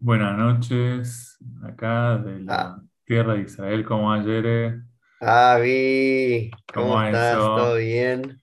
Buenas 0.00 0.36
noches, 0.36 1.38
acá 1.62 2.16
de 2.18 2.40
Ah, 2.46 2.70
la 2.70 2.82
tierra 3.04 3.34
de 3.34 3.42
Israel, 3.42 3.84
como 3.84 4.12
ayer, 4.12 4.82
Avi, 5.20 6.50
¿cómo 6.74 6.94
como 6.94 7.00
estás? 7.00 7.52
¿Todo 7.52 7.74
eso, 7.74 7.76
bien? 7.76 8.40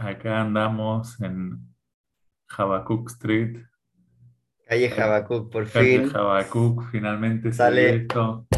acá 0.00 0.40
andamos 0.40 1.20
en 1.20 1.74
Habacuc 2.48 3.10
Street, 3.10 3.58
Calle 4.66 4.88
calle, 4.88 5.02
Habacuc, 5.02 5.50
por 5.50 5.66
calle 5.72 5.98
fin 5.98 6.04
Habacuc, 6.14 6.90
finalmente 6.90 7.52
se 7.52 7.68
dio 7.70 7.86
sale, 7.86 7.94
esto, 7.94 8.48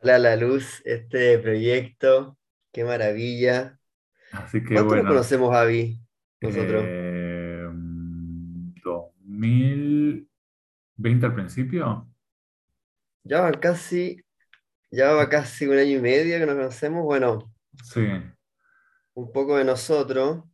sale 0.00 0.12
a 0.12 0.18
la 0.18 0.36
luz 0.36 0.82
este 0.84 1.38
proyecto. 1.38 2.38
Qué 2.72 2.84
maravilla. 2.84 3.78
así 4.32 4.62
que 4.64 4.78
¿Cuánto 4.78 4.96
nos 4.96 5.06
bueno, 5.06 5.08
conocemos, 5.08 5.54
Avi? 5.54 6.00
Nosotros. 6.42 6.92
eh, 7.12 7.68
2020 10.96 11.26
al 11.26 11.34
principio, 11.34 12.08
Ya 13.24 13.40
va 13.42 13.52
casi, 13.52 14.22
ya 14.90 15.12
va 15.12 15.28
casi 15.28 15.66
un 15.66 15.78
año 15.78 15.98
y 15.98 16.00
medio 16.02 16.38
que 16.38 16.46
nos 16.46 16.56
conocemos. 16.56 17.04
Bueno, 17.04 17.52
sí, 17.82 18.00
un 19.14 19.32
poco 19.32 19.56
de 19.56 19.64
nosotros. 19.64 20.44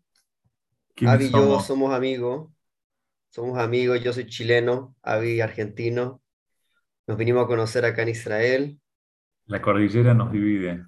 ¿quiénes 0.94 1.14
Avi 1.14 1.26
y 1.26 1.30
yo 1.32 1.60
somos? 1.60 1.66
somos 1.66 1.94
amigos. 1.94 2.50
Somos 3.30 3.58
amigos, 3.58 4.02
yo 4.02 4.12
soy 4.12 4.26
chileno, 4.26 4.96
Avi 5.02 5.40
argentino. 5.40 6.22
Nos 7.06 7.18
vinimos 7.18 7.44
a 7.44 7.48
conocer 7.48 7.84
acá 7.84 8.02
en 8.02 8.08
Israel. 8.10 8.80
La 9.44 9.60
cordillera 9.60 10.14
nos 10.14 10.32
divide, 10.32 10.86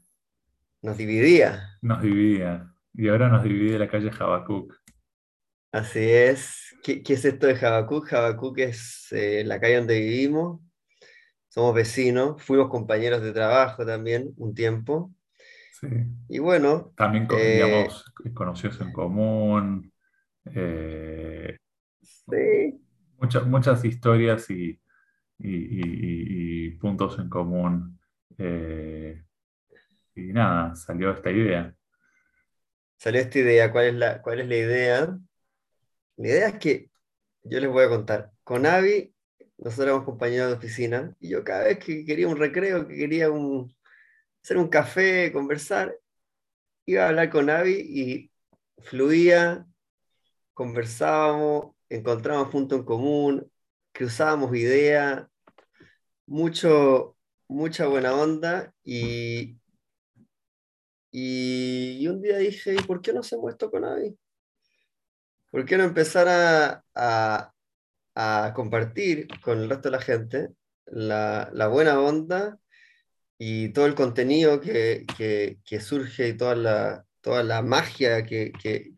Nos 0.83 0.97
dividía. 0.97 1.81
nos 1.83 2.01
dividía, 2.03 2.73
y 2.95 3.09
ahora 3.09 3.29
nos 3.29 3.43
divide 3.45 3.79
la 3.79 3.89
calle 3.89 4.11
Habacuc. 4.19 4.73
Así 5.73 6.01
es. 6.11 6.77
¿Qué, 6.85 7.03
qué 7.03 7.15
es 7.15 7.25
esto 7.25 7.47
de 7.47 7.55
Habacuc? 7.67 8.13
Habacuc 8.13 8.59
es 8.61 9.09
eh, 9.13 9.45
la 9.45 9.61
calle 9.61 9.77
donde 9.79 10.01
vivimos. 10.01 10.61
Somos 11.49 11.75
vecinos, 11.75 12.43
fuimos 12.43 12.71
compañeros 12.71 13.23
de 13.23 13.33
trabajo 13.33 13.87
también 13.87 14.33
un 14.39 14.55
tiempo. 14.55 15.13
Sí. 15.71 15.89
Y 16.29 16.39
bueno, 16.41 16.95
También, 16.95 17.27
co- 17.27 17.41
eh, 17.41 17.89
conocidos 18.35 18.81
en 18.81 18.93
común, 18.93 19.93
eh, 20.47 21.59
sí, 22.31 22.81
muchas, 23.19 23.47
muchas 23.47 23.85
historias 23.85 24.51
y, 24.51 24.81
y- 25.39 25.49
y- 25.49 25.83
y- 25.83 26.67
y 26.69 26.71
puntos 26.79 27.19
en 27.19 27.29
común. 27.29 27.99
eh, 28.39 29.25
y 30.17 30.33
nada, 30.35 30.75
salió 30.77 31.13
esta 31.13 31.31
idea. 31.33 31.75
salió 32.97 33.21
esta 33.21 33.39
idea. 33.39 33.71
¿Cuál 33.73 33.87
es 33.87 33.95
la, 33.95 34.23
cuál 34.23 34.41
es 34.41 34.49
la 34.49 34.57
idea? 34.57 35.19
La 36.17 36.29
idea 36.29 36.49
es 36.49 36.59
que 36.59 36.91
yo 37.45 37.61
les 37.61 37.71
voy 37.71 37.85
a 37.85 37.89
contar. 37.89 38.33
Con 38.45 38.67
Avi, 38.67 39.15
nosotros 39.59 39.87
éramos 39.87 40.05
compañeros 40.05 40.49
de 40.49 40.57
oficina 40.57 41.17
y 41.21 41.31
yo 41.31 41.45
cada 41.45 41.65
vez 41.65 41.79
que 41.79 42.05
quería 42.05 42.29
un 42.29 42.37
recreo, 42.37 42.87
que 42.87 42.97
quería 42.97 43.31
un, 43.31 43.75
hacer 44.43 44.59
un 44.59 44.69
café, 44.69 45.33
conversar, 45.33 45.97
iba 46.87 47.05
a 47.05 47.09
hablar 47.09 47.31
con 47.31 47.51
Avi 47.51 47.73
y 47.73 48.33
fluía, 48.83 49.67
conversábamos, 50.55 51.75
encontrábamos 51.89 52.51
puntos 52.51 52.79
en 52.81 52.85
común, 52.85 53.53
cruzábamos 53.93 54.55
ideas, 54.57 55.27
mucho, 56.27 57.17
mucha 57.49 57.87
buena 57.87 58.15
onda 58.15 58.75
y, 58.85 59.59
y, 61.11 61.99
y 62.01 62.09
un 62.09 62.21
día 62.21 62.39
dije, 62.39 62.75
¿y 62.75 62.83
por 62.83 63.01
qué 63.01 63.13
no 63.13 63.21
hacemos 63.21 63.51
esto 63.53 63.71
con 63.71 63.85
Avi? 63.85 64.17
¿Por 65.53 65.67
qué 65.67 65.77
no 65.77 65.85
empezar 65.85 66.29
a, 66.29 66.85
a- 66.97 67.53
a 68.17 68.53
compartir 68.55 69.29
con 69.43 69.59
el 69.61 69.71
resto 69.71 69.91
de 69.91 69.97
la 69.99 70.03
gente 70.03 70.49
la, 70.87 71.51
la 71.55 71.69
buena 71.69 72.01
onda 72.01 72.59
y 73.39 73.71
todo 73.71 73.87
el 73.87 73.95
contenido 73.95 74.61
que, 74.61 75.05
que- 75.19 75.59
que 75.65 75.81
surge 75.81 76.29
y 76.29 76.37
toda 76.39 76.57
la, 76.57 77.07
toda 77.21 77.43
la 77.45 77.63
magia 77.63 78.25
que, 78.25 78.53
que, 78.63 78.95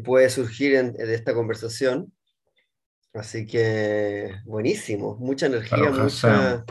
puede 0.00 0.28
surgir 0.30 0.74
en- 0.74 0.92
de 0.94 1.14
esta 1.14 1.34
conversación? 1.34 2.12
Así 3.14 3.46
que 3.46 4.32
buenísimo, 4.44 5.16
mucha 5.20 5.46
energía, 5.46 5.90
mucha, 5.90 6.64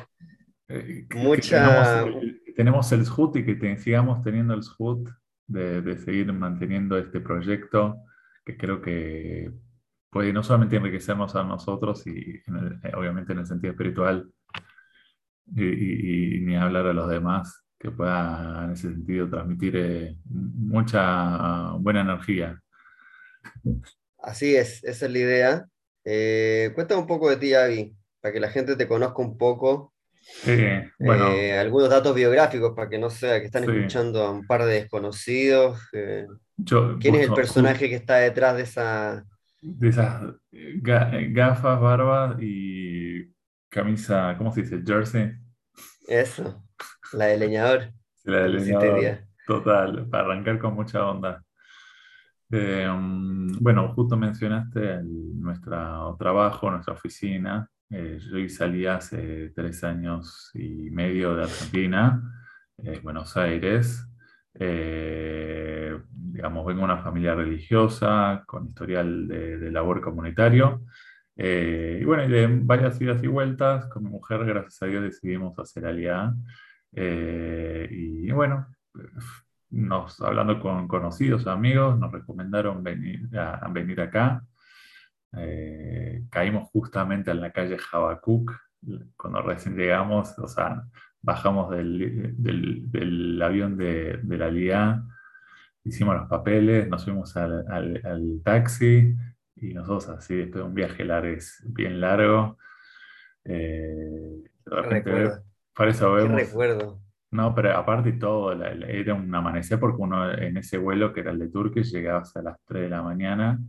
eh, 0.67 1.05
mucha, 1.15 2.05
tenemos 2.55 2.91
el 2.91 3.03
SHUT 3.05 3.37
y 3.37 3.45
que 3.45 3.55
te- 3.55 3.77
sigamos 3.77 4.21
teniendo 4.23 4.53
el 4.55 4.61
SHUT 4.61 5.09
de, 5.47 5.97
seguir 5.97 6.31
manteniendo 6.33 6.97
este 6.97 7.19
proyecto 7.19 7.97
que 8.45 8.57
creo 8.57 8.81
que 8.81 9.51
puede 10.09 10.33
no 10.33 10.43
solamente 10.43 10.77
enriquecernos 10.77 11.35
a 11.35 11.43
nosotros 11.43 12.05
y 12.07 12.35
eh, 12.37 12.91
obviamente 12.95 13.33
en 13.33 13.39
el 13.39 13.45
sentido 13.45 13.71
espiritual, 13.71 14.29
y, 15.55 16.39
ni 16.41 16.55
hablar 16.55 16.87
a 16.87 16.93
los 16.93 17.09
demás, 17.09 17.63
que 17.77 17.91
pueda 17.91 18.65
en 18.65 18.71
ese 18.71 18.89
sentido 18.89 19.29
transmitir 19.29 19.75
eh, 19.75 20.17
mucha 20.25 21.71
buena 21.79 22.01
energía. 22.01 22.61
así 24.19 24.55
es, 24.55 24.83
esa 24.83 25.05
es 25.05 25.11
la 25.11 25.19
idea. 25.19 25.65
Eh, 26.03 26.71
cuéntame 26.75 27.01
un 27.01 27.07
poco 27.07 27.29
de 27.29 27.37
ti, 27.37 27.53
Avi, 27.53 27.95
para 28.19 28.33
que 28.33 28.39
la 28.39 28.49
gente 28.49 28.75
te 28.75 28.87
conozca 28.87 29.21
un 29.21 29.37
poco, 29.37 29.93
Bueno, 30.99 31.25
eh, 31.29 31.57
algunos 31.59 31.89
datos 31.89 32.15
biográficos 32.15 32.73
para 32.75 32.89
que 32.89 32.97
no 32.99 33.09
sea 33.09 33.39
que 33.39 33.45
están 33.47 33.63
sí, 33.63 33.71
escuchando 33.71 34.23
a 34.23 34.31
un 34.31 34.45
par 34.47 34.63
de 34.65 34.73
desconocidos. 34.75 35.79
eh, 35.93 36.25
yo 36.57 36.97
¿quién 36.99 37.15
es 37.15 37.23
el 37.27 37.33
personaje 37.33 37.89
que 37.89 37.95
está 37.95 38.17
detrás 38.17 38.57
de 38.57 38.63
esa... 38.63 39.25
de 39.61 39.89
esas 39.89 40.23
ga- 40.51 41.33
gafas, 41.33 41.79
barbas 41.79 42.37
y 42.41 43.25
camisa, 43.69 44.35
¿cómo 44.37 44.51
se 44.51 44.61
dice? 44.63 44.81
Jersey, 44.85 45.33
Eso, 46.07 46.63
la 47.13 47.25
de 47.27 47.37
leñador, 47.37 47.91
la 48.23 48.39
hoy 48.43 48.49
leñador, 48.53 49.19
total, 49.45 50.07
para 50.09 50.23
arrancar 50.25 50.57
con 50.59 50.73
mucha 50.75 51.05
onda. 51.07 51.43
Eh, 52.51 52.87
bueno, 53.61 53.93
justo 53.95 54.17
mencionaste 54.17 54.79
el- 54.95 55.39
nuestro 55.41 56.15
trabajo, 56.19 56.69
nuestra 56.71 56.93
oficina. 56.93 57.69
Eh, 57.93 58.19
yo 58.21 58.47
salí 58.47 58.85
hace 58.85 59.49
tres 59.49 59.83
años 59.83 60.49
y 60.53 60.89
medio 60.91 61.35
de 61.35 61.43
Argentina, 61.43 62.23
eh, 62.77 63.01
Buenos 63.03 63.35
Aires. 63.35 64.07
Eh, 64.53 65.99
digamos, 66.09 66.65
vengo 66.65 66.79
de 66.79 66.85
una 66.85 67.03
familia 67.03 67.35
religiosa 67.35 68.43
con 68.47 68.67
historial 68.67 69.27
de, 69.27 69.71
labor 69.71 69.99
comunitario. 69.99 70.83
Y 71.35 72.03
bueno, 72.05 72.27
de 72.27 72.47
varias 72.63 73.01
idas 73.01 73.21
y 73.23 73.27
vueltas, 73.27 73.87
con 73.87 74.03
mi 74.03 74.09
mujer, 74.09 74.45
gracias 74.45 74.81
a 74.83 74.85
Dios, 74.85 75.03
decidimos 75.03 75.57
hacer 75.59 75.85
alianza. 75.85 76.37
Y 76.93 78.31
bueno, 78.31 78.67
hablando 80.19 80.59
con 80.61 80.87
conocidos, 80.87 81.47
amigos, 81.47 81.97
nos 81.99 82.11
recomendaron 82.11 82.83
venir, 82.83 83.27
a 83.37 83.67
venir 83.69 83.99
acá. 84.01 84.43
Eh, 85.37 86.23
caímos 86.29 86.69
justamente 86.71 87.31
en 87.31 87.41
la 87.41 87.51
calle 87.51 87.77
Habacuc, 87.91 88.51
cuando 89.15 89.41
recién 89.41 89.75
llegamos, 89.77 90.37
o 90.39 90.47
sea, 90.47 90.83
bajamos 91.21 91.69
del, 91.71 92.33
del- 92.37 92.91
del 92.91 93.41
avión 93.41 93.77
de, 93.77 94.19
de 94.23 94.37
la 94.37 94.49
LIA, 94.49 95.03
hicimos 95.83 96.15
los 96.15 96.27
papeles, 96.27 96.87
nos 96.89 97.03
fuimos 97.05 97.35
al, 97.37 97.65
al- 97.69 98.01
al 98.03 98.41
taxi 98.43 99.15
y 99.55 99.73
nosotros 99.73 100.09
así, 100.09 100.35
después 100.35 100.63
de 100.63 100.67
un 100.69 100.73
viaje 100.73 101.05
largo, 101.05 101.37
bien 101.65 102.01
largo, 102.01 102.57
eh, 103.45 104.43
por 105.75 105.87
eso 105.87 106.15
¿Qué 106.15 106.23
vemos 106.23 106.41
recuerdo? 106.41 107.01
no, 107.31 107.55
pero 107.55 107.77
aparte 107.77 108.11
todo, 108.13 108.53
la- 108.55 108.73
la- 108.75 108.87
era 108.87 109.13
un 109.13 109.33
amanecer 109.33 109.79
porque 109.79 110.01
uno 110.01 110.31
en 110.33 110.57
ese 110.57 110.77
vuelo 110.77 111.13
que 111.13 111.21
era 111.21 111.31
el 111.31 111.39
de 111.39 111.49
Turkish 111.49 111.91
llegabas 111.91 112.35
a 112.35 112.41
las 112.41 112.57
3 112.65 112.83
de 112.83 112.89
la 112.89 113.01
mañana 113.01 113.59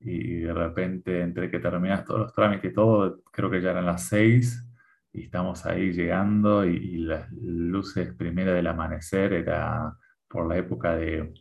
y 0.00 0.40
de 0.40 0.52
repente 0.54 1.20
entre 1.22 1.50
que 1.50 1.58
terminas 1.58 2.04
todos 2.04 2.20
los 2.20 2.34
trámites 2.34 2.70
y 2.70 2.74
todo, 2.74 3.22
creo 3.32 3.50
que 3.50 3.60
ya 3.60 3.70
eran 3.72 3.86
las 3.86 4.04
6 4.08 4.64
y 5.12 5.24
estamos 5.24 5.66
ahí 5.66 5.92
llegando 5.92 6.64
y, 6.66 6.76
y 6.76 6.96
las 6.98 7.30
luces 7.32 8.14
primeras 8.14 8.54
del 8.54 8.66
amanecer 8.68 9.32
era 9.32 9.94
por 10.28 10.48
la 10.48 10.56
época 10.58 10.96
de 10.96 11.32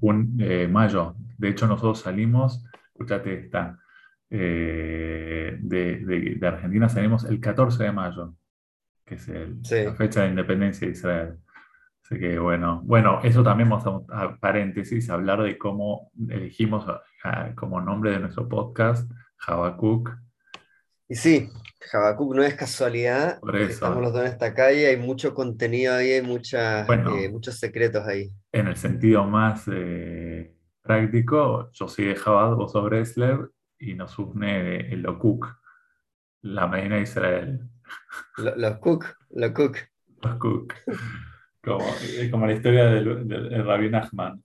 jun- 0.00 0.36
eh, 0.40 0.68
mayo. 0.68 1.14
De 1.38 1.48
hecho 1.50 1.66
nosotros 1.66 2.00
salimos, 2.00 2.64
escúchate 2.86 3.34
esta, 3.34 3.78
eh, 4.30 5.58
de, 5.60 5.96
de 5.98 6.36
de 6.36 6.46
Argentina 6.46 6.88
salimos 6.88 7.24
el 7.24 7.40
14 7.40 7.84
de 7.84 7.92
mayo 7.92 8.34
que 9.06 9.16
es 9.16 9.28
el- 9.28 9.58
la 9.84 9.94
Sí, 9.94 9.96
fecha 9.96 10.22
de 10.22 10.28
independencia 10.30 10.86
de 10.86 10.92
Israel. 10.92 11.38
Así 12.04 12.18
que 12.18 12.38
bueno, 12.38 12.82
bueno, 12.84 13.20
eso 13.24 13.42
también 13.42 13.70
vamos 13.70 14.04
a, 14.10 14.22
a 14.24 14.36
paréntesis, 14.38 15.10
hablar 15.10 15.42
de 15.42 15.58
cómo 15.58 16.10
elegimos 16.28 16.86
como 17.54 17.80
nombre 17.80 18.12
de 18.12 18.20
nuestro 18.20 18.48
podcast 18.48 19.10
Habacuc. 19.46 20.10
y 21.08 21.14
sí, 21.14 21.48
Habacuc 21.92 22.34
no 22.34 22.42
es 22.42 22.54
casualidad, 22.54 23.40
Por 23.40 23.56
estamos 23.56 24.02
los 24.02 24.12
dos 24.12 24.22
en 24.22 24.28
esta 24.28 24.54
calle, 24.54 24.86
hay 24.86 24.96
mucho 24.96 25.34
contenido 25.34 25.94
ahí, 25.94 26.12
hay 26.12 26.22
muchas, 26.22 26.88
eh, 26.88 27.28
muchos 27.30 27.58
secretos 27.58 28.06
ahí. 28.06 28.30
en 28.52 28.68
el 28.68 28.76
sentido 28.76 29.24
más 29.24 29.64
eh, 29.72 30.54
práctico, 30.82 31.70
yo 31.72 31.88
soy 31.88 32.06
de 32.06 32.16
Chabad, 32.16 32.54
vos 32.54 32.72
sos 32.72 32.84
Bresler, 32.84 33.50
y 33.78 33.94
nos 33.94 34.18
une 34.18 34.92
el 34.92 35.06
Okuk, 35.06 35.46
la 36.42 36.66
Medina 36.66 36.96
de 36.96 37.02
Israel. 37.02 37.60
Los 38.36 38.78
Cook, 38.78 39.06
los 39.30 39.50
Cook. 39.52 39.78
Los 40.22 40.36
Cook. 40.36 40.74
Como, 41.62 41.84
como 42.30 42.46
la 42.46 42.52
historia 42.52 42.86
del, 42.86 43.28
del, 43.28 43.64
Rabbi 43.64 43.90
Nachman. 43.90 44.42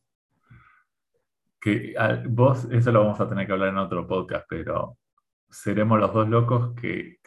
Que 1.67 1.93
vos, 2.29 2.65
eso 2.71 2.91
lo 2.93 3.01
vamos 3.01 3.19
a 3.19 3.27
tener 3.27 3.45
que 3.45 3.51
hablar 3.51 3.67
en 3.69 3.77
otro 3.77 4.07
podcast, 4.07 4.45
pero 4.47 4.97
seremos 5.49 5.99
los 5.99 6.13
dos 6.13 6.29
locos 6.29 6.73
que, 6.79 7.17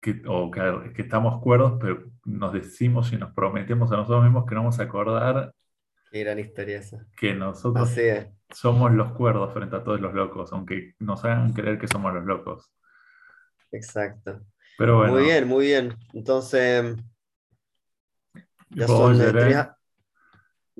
que, 0.00 0.22
o 0.26 0.50
que, 0.50 0.94
que, 0.94 1.02
estamos 1.02 1.42
cuerdos, 1.42 1.76
pero 1.78 2.02
nos 2.24 2.54
decimos 2.54 3.12
y 3.12 3.18
nos 3.18 3.34
prometemos 3.34 3.92
a 3.92 3.96
nosotros 3.96 4.24
mismos 4.24 4.46
que 4.46 4.54
no 4.54 4.62
vamos 4.62 4.80
a 4.80 4.84
acordar. 4.84 5.52
Qué 6.10 6.20
gran 6.20 6.38
historia 6.38 6.78
esa. 6.78 7.04
Que 7.14 7.34
nosotros 7.34 7.94
somos 8.48 8.90
los 8.92 9.12
cuerdos 9.12 9.52
frente 9.52 9.76
a 9.76 9.84
todos 9.84 10.00
los 10.00 10.14
locos, 10.14 10.50
aunque 10.54 10.94
nos 10.98 11.22
hagan 11.26 11.52
creer 11.52 11.78
que 11.78 11.88
somos 11.88 12.14
los 12.14 12.24
locos. 12.24 12.72
Exacto. 13.70 14.40
Muy 14.78 15.24
bien, 15.24 15.46
muy 15.46 15.66
bien. 15.66 15.94
Entonces, 16.14 16.96
ya 18.70 19.76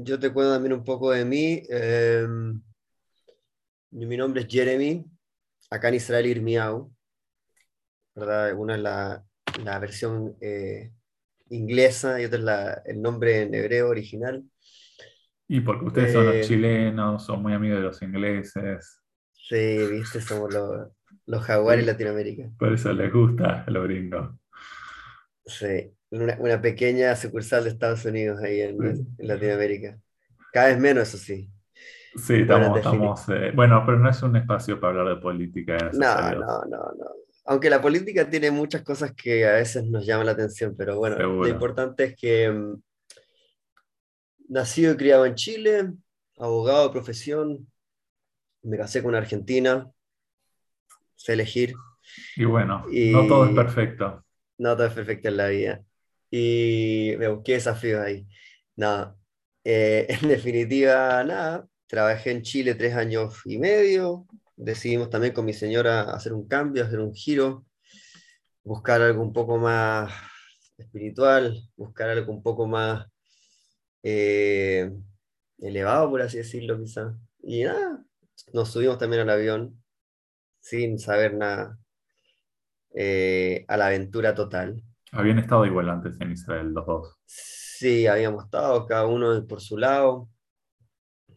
Yo 0.05 0.19
te 0.19 0.33
cuento 0.33 0.53
también 0.53 0.73
un 0.73 0.85
poco 0.85 1.11
de 1.11 1.25
mí. 1.25 1.63
Em, 1.69 2.61
mi 3.91 4.17
nombre 4.17 4.43
es 4.43 4.49
Jeremy, 4.49 5.05
acá 5.71 5.89
en 5.89 5.95
Israel 5.95 6.27
Irmiau. 6.27 6.93
¿verdad? 8.15 8.55
Una 8.57 8.75
es 8.75 8.81
la, 8.81 9.25
la 9.65 9.79
versión 9.79 10.37
eh, 10.41 10.93
inglesa 11.51 12.21
y 12.21 12.25
otra 12.25 12.39
es 12.39 12.45
la, 12.45 12.83
el 12.85 13.01
nombre 13.01 13.43
en 13.43 13.55
hebreo 13.55 13.89
original. 13.89 14.45
Y 15.49 15.61
porque 15.61 15.87
ustedes 15.87 16.13
son 16.13 16.27
los 16.27 16.35
eh, 16.37 16.41
chilenos, 16.43 17.25
son 17.25 17.43
muy 17.43 17.53
amigos 17.53 17.79
de 17.79 17.85
los 17.85 18.03
ingleses. 18.03 19.01
Sí, 19.33 19.79
viste, 19.91 20.21
somos 20.21 20.53
los, 20.53 20.89
los 21.27 21.43
jaguares 21.43 21.85
de 21.85 21.93
Latinoamérica. 21.93 22.51
Por 22.59 22.73
eso 22.73 22.93
les 22.93 23.13
gusta 23.13 23.65
lo 23.69 23.83
gringo. 23.83 24.39
Sí, 25.45 25.93
una, 26.11 26.61
pequeña 26.61 27.17
sucursal 27.17 27.65
de 27.65 27.71
Estados 27.71 28.05
Unidos 28.05 28.41
ahí 28.43 28.61
en, 28.61 29.07
Latinoamérica. 29.19 29.99
Cada 30.53 30.69
vez 30.69 30.79
menos, 30.79 31.09
eso 31.09 31.19
sí. 31.19 31.51
Sí, 32.15 32.43
estamos, 32.43 32.77
estamos 32.77 33.29
eh, 33.31 33.53
bueno, 33.55 33.83
pero 33.87 33.99
no 33.99 34.11
es 34.11 34.23
un 34.23 34.37
espacio 34.37 34.79
para 34.79 35.01
hablar 35.01 35.17
de 35.17 35.23
política. 35.23 35.91
No, 35.95 36.33
no, 36.33 36.65
no, 36.67 36.79
no. 36.99 37.07
Aunque 37.47 37.71
la 37.71 37.81
política 37.81 38.29
tiene 38.29 38.51
muchas 38.51 38.83
cosas 38.83 39.13
que 39.15 39.47
a 39.47 39.55
veces 39.55 39.85
nos 39.85 40.07
llaman 40.07 40.27
la 40.27 40.33
atención, 40.33 40.75
pero 40.77 40.99
bueno, 40.99 41.17
lo 41.17 41.49
importante 41.49 42.05
es 42.05 42.17
que 42.17 42.51
mm, 42.51 42.83
nacido 44.51 44.93
y 44.93 44.97
criado 44.97 45.27
en 45.27 45.35
Chile, 45.35 45.93
abogado 46.39 46.87
de 46.87 46.93
profesión, 46.93 47.67
me 48.63 48.77
casé 48.77 49.03
con 49.03 49.11
una 49.11 49.19
argentina, 49.19 49.91
sé 51.17 51.33
elegir. 51.33 51.75
Y 52.37 52.45
bueno, 52.45 52.85
no 52.89 53.27
todo 53.27 53.47
es 53.47 53.55
perfecto. 53.55 54.25
No 54.59 54.77
todo 54.77 54.87
es 54.87 54.95
perfecto 54.95 55.29
en 55.29 55.37
la 55.37 55.49
vida. 55.49 55.85
Y 56.31 57.15
me 57.19 57.29
busqué 57.29 57.55
desafíos 57.55 58.01
ahí. 58.01 58.27
Nada, 58.77 59.17
eh, 59.65 60.07
en 60.23 60.29
definitiva, 60.29 61.23
nada, 61.25 61.69
trabajé 61.87 62.31
en 62.33 62.43
Chile 62.43 62.75
tres 62.75 62.95
años 62.95 63.41
y 63.45 63.59
medio. 63.59 64.27
Decidimos 64.57 65.11
también 65.11 65.35
con 65.35 65.45
mi 65.45 65.53
señora 65.53 66.03
hacer 66.15 66.33
un 66.33 66.47
cambio, 66.49 66.85
hacer 66.85 67.01
un 67.01 67.15
giro, 67.15 67.67
buscar 68.65 69.03
algo 69.03 69.23
un 69.23 69.33
poco 69.33 69.59
más 69.59 70.13
espiritual, 70.79 71.59
buscar 71.77 72.11
algo 72.11 72.33
un 72.33 72.43
poco 72.43 72.67
más 72.67 73.07
eh, 74.03 74.91
elevado, 75.59 76.11
por 76.11 76.23
así 76.23 76.39
decirlo, 76.39 76.79
quizá. 76.79 77.17
Y 77.43 77.65
nada, 77.65 78.05
nos 78.53 78.71
subimos 78.73 78.99
también 78.99 79.23
al 79.23 79.31
avión 79.31 79.83
sin 80.61 80.99
saber 80.99 81.35
nada, 81.35 81.79
eh, 82.95 83.65
a 83.69 83.77
la 83.77 83.87
aventura 83.87 84.35
total. 84.35 84.83
Habían 85.13 85.39
estado 85.39 85.67
igual 85.67 85.91
antes 85.91 86.21
en 86.21 86.33
Israel, 86.33 86.73
los 86.73 86.87
dos. 86.87 87.17
Sí, 87.27 88.07
habíamos 88.07 88.45
estado, 88.45 88.87
cada 88.87 89.07
uno 89.07 89.47
por 89.47 89.61
su 89.61 89.77
lado. 89.77 90.29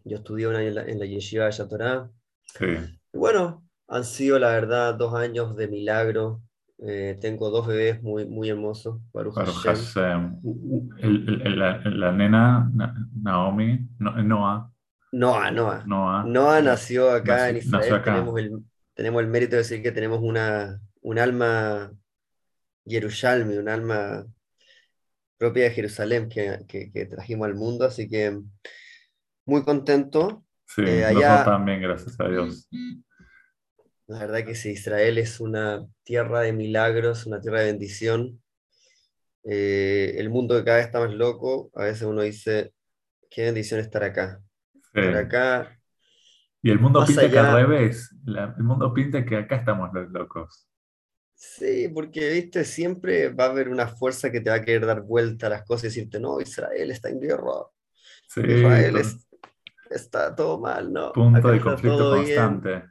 Yo 0.04 0.18
estudié 0.18 0.48
un 0.48 0.56
año 0.56 0.68
en 0.68 0.76
la, 0.76 0.84
en 0.84 1.00
la 1.00 1.06
Yeshiva 1.06 1.46
de 1.46 1.52
Yatorá. 1.52 2.10
Sí. 2.58 2.78
Y 3.14 3.18
bueno, 3.18 3.66
han 3.88 4.04
sido 4.04 4.40
la 4.40 4.50
verdad 4.50 4.96
dos 4.96 5.14
años 5.16 5.56
de 5.56 5.68
milagro. 5.68 6.42
Eh, 6.80 7.18
tengo 7.22 7.50
dos 7.50 7.68
bebés 7.68 8.02
muy, 8.04 8.26
muy 8.26 8.50
hermosos. 8.50 9.00
Baruch, 9.14 9.36
Hashem. 9.36 10.40
la, 11.02 12.12
nena 12.12 12.72
Naomi, 13.22 13.88
Noah. 14.00 14.70
Noah, 15.12 15.52
Noah. 15.52 15.84
Noah. 16.26 16.62
nació 16.62 17.12
acá 17.12 17.50
en 17.50 17.58
Israel. 17.58 18.02
Tenemos 18.04 18.40
el, 18.40 18.52
tenemos 18.94 19.22
el 19.22 19.28
mérito 19.30 19.52
de 19.52 19.58
decir 19.60 19.82
que 19.82 19.92
tenemos 19.92 20.20
una, 20.22 20.80
un 21.06 21.20
alma 21.20 21.92
Yerushalmi, 22.86 23.58
un 23.58 23.70
alma 23.70 24.26
propia 25.38 25.66
de 25.66 25.72
Jerusalén 25.72 26.30
que, 26.30 27.08
trajimos 27.10 27.48
al 27.48 27.56
mundo, 27.56 27.86
así 27.86 28.10
que 28.10 28.40
muy 29.46 29.64
contento. 29.64 30.44
Sí, 30.66 30.82
eh, 30.82 31.06
allá, 31.06 31.46
también, 31.46 31.82
gracias 31.82 32.20
a 32.20 32.28
Dios. 32.28 32.68
La 34.08 34.20
verdad 34.20 34.46
que 34.46 34.56
sí, 34.56 34.72
Israel 34.72 35.20
es 35.20 35.40
una 35.40 35.86
tierra 36.04 36.42
de 36.42 36.54
milagros, 36.54 37.28
una 37.28 37.40
tierra 37.40 37.60
de 37.60 37.72
bendición. 37.72 38.42
Eh, 39.44 40.16
el 40.18 40.32
mundo 40.32 40.58
que 40.58 40.64
cada 40.64 40.78
vez 40.78 40.88
está 40.88 41.00
más 41.00 41.14
loco, 41.14 41.70
a 41.76 41.84
veces 41.84 42.04
uno 42.04 42.24
dice, 42.24 42.74
qué 43.30 43.44
bendición 43.44 43.80
estar 43.80 44.04
acá. 44.04 44.42
Estar 44.74 45.16
acá 45.16 45.80
y 46.66 46.72
el 46.72 46.80
mundo 46.80 47.06
pinta 47.06 47.30
que 47.30 47.38
al 47.38 47.54
revés. 47.54 48.12
el 48.26 48.64
mundo 48.64 48.92
pinta 48.92 49.24
que 49.24 49.38
acá 49.38 49.58
estamos 49.58 49.92
los 49.94 50.10
locos. 50.10 50.68
Sí, 51.36 51.90
porque, 51.94 52.30
viste, 52.30 52.64
siempre 52.64 53.30
va 53.30 53.46
a 53.46 53.50
haber 53.50 53.68
una 53.68 53.88
fuerza 53.88 54.32
que 54.32 54.40
te 54.40 54.50
va 54.50 54.56
a 54.58 54.62
querer 54.62 54.86
dar 54.86 55.02
vuelta 55.02 55.48
a 55.48 55.50
las 55.50 55.64
cosas 55.64 55.84
y 55.84 55.88
decirte, 55.88 56.20
no, 56.20 56.40
Israel 56.40 56.92
está 56.92 57.10
en 57.10 57.20
guerra. 57.20 57.52
Israel 58.38 59.02
está 59.90 60.34
todo 60.34 60.60
mal, 60.60 60.92
¿no? 60.92 61.12
Punto 61.12 61.50
de 61.50 61.60
conflicto 61.60 62.16
constante. 62.16 62.84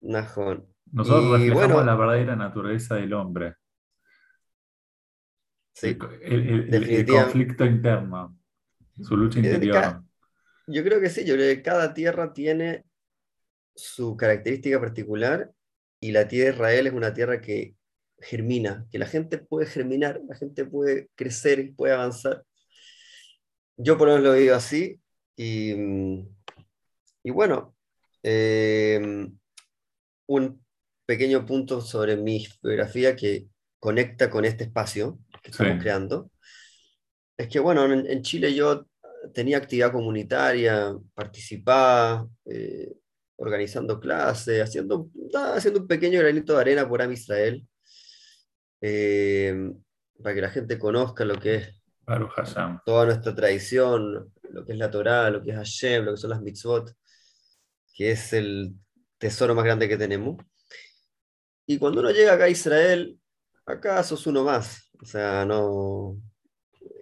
Najón. 0.00 0.66
Nosotros 0.90 1.40
reflejamos 1.40 1.84
la 1.84 1.94
verdadera 1.94 2.34
naturaleza 2.34 2.96
del 2.96 3.12
hombre. 3.12 3.56
Sí, 5.74 5.96
el, 6.22 7.06
conflicto 7.06 7.64
interno, 7.64 8.38
su 9.00 9.16
lucha 9.16 9.38
interior. 9.38 10.02
Yo 10.66 10.84
creo 10.84 11.00
que 11.00 11.08
sí, 11.08 11.24
yo 11.24 11.34
creo 11.34 11.54
que 11.54 11.62
cada 11.62 11.92
tierra 11.94 12.32
tiene 12.32 12.84
su 13.74 14.16
característica 14.16 14.78
particular 14.78 15.50
y 16.02 16.10
la 16.10 16.26
tierra 16.26 16.48
de 16.48 16.54
Israel 16.54 16.86
es 16.88 16.92
una 16.94 17.14
tierra 17.14 17.40
que 17.40 17.76
germina, 18.18 18.86
que 18.90 18.98
la 18.98 19.06
gente 19.06 19.38
puede 19.38 19.66
germinar, 19.66 20.20
la 20.28 20.34
gente 20.34 20.64
puede 20.64 21.08
crecer 21.14 21.60
y 21.60 21.72
puede 21.72 21.94
avanzar. 21.94 22.42
Yo 23.76 23.96
por 23.96 24.08
lo 24.08 24.14
menos 24.14 24.26
lo 24.26 24.32
veo 24.32 24.56
así 24.56 25.00
y, 25.36 25.74
y 27.22 27.30
bueno, 27.30 27.76
em, 28.24 29.38
un 30.26 30.64
pequeño 31.06 31.46
punto 31.46 31.80
sobre 31.80 32.16
mi 32.16 32.48
biografía 32.62 33.14
que 33.14 33.46
conecta 33.78 34.28
con 34.28 34.44
este 34.44 34.64
espacio 34.64 35.20
que 35.40 35.52
estamos 35.52 35.80
creando. 35.80 36.32
Es 37.36 37.46
que 37.46 37.60
bueno, 37.60 37.84
en 37.92 38.22
Chile 38.22 38.52
yo 38.52 38.86
tenía 39.32 39.58
actividad 39.58 39.92
comunitaria, 39.92 40.96
participaba, 41.14 42.28
eh, 42.46 42.92
organizando 43.42 43.98
clases, 43.98 44.62
haciendo, 44.62 45.10
haciendo 45.34 45.80
un 45.80 45.88
pequeño 45.88 46.20
granito 46.20 46.54
de 46.54 46.60
arena 46.60 46.88
por 46.88 47.02
Am 47.02 47.10
Israel, 47.10 47.66
eh, 48.80 49.72
para 50.22 50.34
que 50.34 50.40
la 50.40 50.50
gente 50.50 50.78
conozca 50.78 51.24
lo 51.24 51.34
que 51.40 51.56
es 51.56 51.82
toda 52.84 53.06
nuestra 53.06 53.34
tradición, 53.34 54.32
lo 54.48 54.64
que 54.64 54.72
es 54.72 54.78
la 54.78 54.90
Torah, 54.92 55.28
lo 55.30 55.42
que 55.42 55.50
es 55.50 55.56
Hashem, 55.56 56.04
lo 56.04 56.12
que 56.12 56.18
son 56.18 56.30
las 56.30 56.40
mitzvot, 56.40 56.94
que 57.92 58.12
es 58.12 58.32
el 58.32 58.74
tesoro 59.18 59.56
más 59.56 59.64
grande 59.64 59.88
que 59.88 59.96
tenemos. 59.96 60.36
Y 61.66 61.78
cuando 61.78 62.00
uno 62.00 62.10
llega 62.10 62.34
acá 62.34 62.44
a 62.44 62.48
Israel, 62.48 63.18
acá 63.66 64.04
sos 64.04 64.24
uno 64.28 64.44
más. 64.44 64.88
O 65.00 65.04
sea, 65.04 65.44
no, 65.44 66.16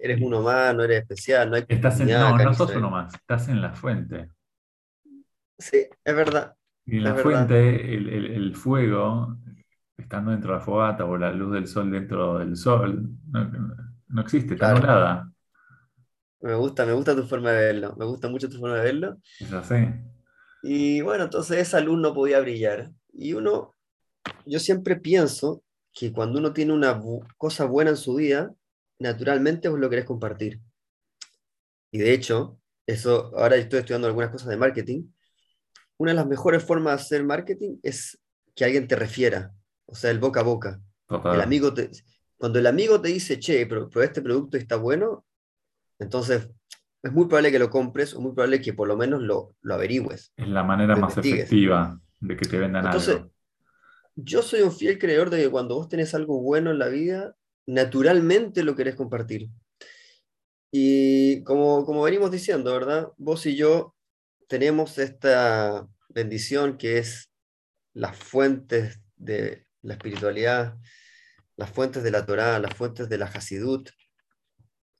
eres 0.00 0.18
uno 0.22 0.40
más, 0.40 0.74
no 0.74 0.84
eres 0.84 1.02
especial, 1.02 1.50
no 1.50 1.56
hay 1.56 1.66
estás 1.68 2.00
en, 2.00 2.08
No, 2.08 2.38
no 2.38 2.54
sos 2.54 2.74
uno 2.74 2.88
más, 2.88 3.12
estás 3.12 3.48
en 3.48 3.60
la 3.60 3.74
fuente. 3.74 4.30
Sí, 5.60 5.86
es 6.04 6.16
verdad. 6.16 6.56
Y 6.86 6.96
en 6.96 7.04
la 7.04 7.14
fuente, 7.14 7.94
el, 7.94 8.56
fuego, 8.56 9.36
estando 9.96 10.32
dentro 10.32 10.52
de 10.52 10.58
la 10.58 10.64
fogata 10.64 11.04
o 11.04 11.16
la 11.16 11.30
luz 11.32 11.52
del 11.52 11.68
sol 11.68 11.90
dentro 11.90 12.38
del 12.38 12.56
sol, 12.56 13.10
no, 14.08 14.20
existe, 14.22 14.54
está 14.54 14.70
anulada. 14.70 15.30
Me 16.40 16.54
gusta, 16.54 16.86
me 16.86 16.92
gusta 16.94 17.14
tu 17.14 17.22
forma 17.24 17.52
de 17.52 17.66
verlo, 17.66 17.94
me 17.96 18.06
gusta 18.06 18.28
mucho 18.28 18.48
tu 18.48 18.58
forma 18.58 18.78
de 18.78 18.84
verlo. 18.84 19.18
Es 19.38 19.52
así. 19.52 19.76
Y 20.62 21.00
bueno, 21.02 21.24
entonces 21.24 21.58
esa 21.58 21.80
luz 21.80 21.98
no 21.98 22.14
podía 22.14 22.40
brillar. 22.40 22.90
Y 23.12 23.34
uno, 23.34 23.76
yo 24.46 24.58
siempre 24.58 24.96
pienso 24.96 25.62
que 25.92 26.12
cuando 26.12 26.38
uno 26.38 26.52
tiene 26.52 26.72
una 26.72 26.98
cosa 27.36 27.66
buena 27.66 27.90
en 27.90 27.96
su 27.96 28.14
vida, 28.14 28.54
naturalmente 28.98 29.68
vos 29.68 29.78
lo 29.78 29.90
querés 29.90 30.06
compartir. 30.06 30.60
Y 31.90 31.98
de 31.98 32.12
hecho, 32.12 32.58
eso, 32.86 33.32
ahora 33.36 33.56
estoy 33.56 33.80
estudiando 33.80 34.08
algunas 34.08 34.30
cosas 34.30 34.48
de 34.48 34.56
marketing, 34.56 35.04
una 36.00 36.12
de 36.12 36.16
las 36.16 36.26
mejores 36.26 36.64
formas 36.64 36.96
de 36.96 37.02
hacer 37.02 37.24
marketing 37.24 37.76
es 37.82 38.18
que 38.54 38.64
alguien 38.64 38.88
te 38.88 38.96
refiera, 38.96 39.52
o 39.84 39.94
sea, 39.94 40.10
el 40.10 40.18
boca 40.18 40.40
a 40.40 40.44
boca. 40.44 40.80
El 41.10 41.42
amigo 41.42 41.74
te, 41.74 41.90
cuando 42.38 42.58
el 42.58 42.66
amigo 42.66 43.02
te 43.02 43.08
dice, 43.08 43.38
che, 43.38 43.66
pero, 43.66 43.90
este 44.02 44.22
producto 44.22 44.56
está 44.56 44.76
bueno, 44.76 45.26
entonces 45.98 46.48
es 47.02 47.12
muy 47.12 47.26
probable 47.26 47.52
que 47.52 47.58
lo 47.58 47.68
compres 47.68 48.14
o 48.14 48.20
muy 48.22 48.32
probable 48.32 48.62
que 48.62 48.72
por 48.72 48.88
lo 48.88 48.96
menos 48.96 49.20
lo, 49.20 49.54
lo 49.60 49.74
averigües. 49.74 50.32
Es 50.38 50.48
la 50.48 50.62
manera 50.62 50.96
más 50.96 51.18
efectiva 51.18 52.00
de 52.18 52.34
que 52.34 52.48
te 52.48 52.58
vendan 52.58 52.86
entonces, 52.86 53.20
Yo 54.16 54.40
soy 54.40 54.62
un 54.62 54.72
fiel 54.72 54.98
creedor 54.98 55.28
de 55.28 55.42
que 55.42 55.50
cuando 55.50 55.74
vos 55.74 55.90
tenés 55.90 56.14
algo 56.14 56.40
bueno 56.40 56.70
en 56.70 56.78
la 56.78 56.88
vida, 56.88 57.36
naturalmente 57.66 58.62
lo 58.62 58.74
querés 58.74 58.94
compartir. 58.94 59.50
Y 60.72 61.44
como, 61.44 61.84
como 61.84 62.02
venimos 62.02 62.30
diciendo, 62.30 62.72
¿verdad? 62.72 63.08
Vos 63.18 63.44
y 63.44 63.54
yo 63.54 63.94
tenemos 64.50 64.98
esta 64.98 65.88
bendición 66.08 66.76
que 66.76 66.98
es 66.98 67.32
las 67.94 68.16
fuentes 68.16 69.00
de 69.14 69.64
la 69.80 69.94
espiritualidad, 69.94 70.76
las 71.56 71.70
fuentes 71.70 72.02
de 72.02 72.10
la 72.10 72.26
Torá, 72.26 72.58
las 72.58 72.74
fuentes 72.74 73.08
de 73.08 73.16
la 73.16 73.26
Hasidut, 73.26 73.90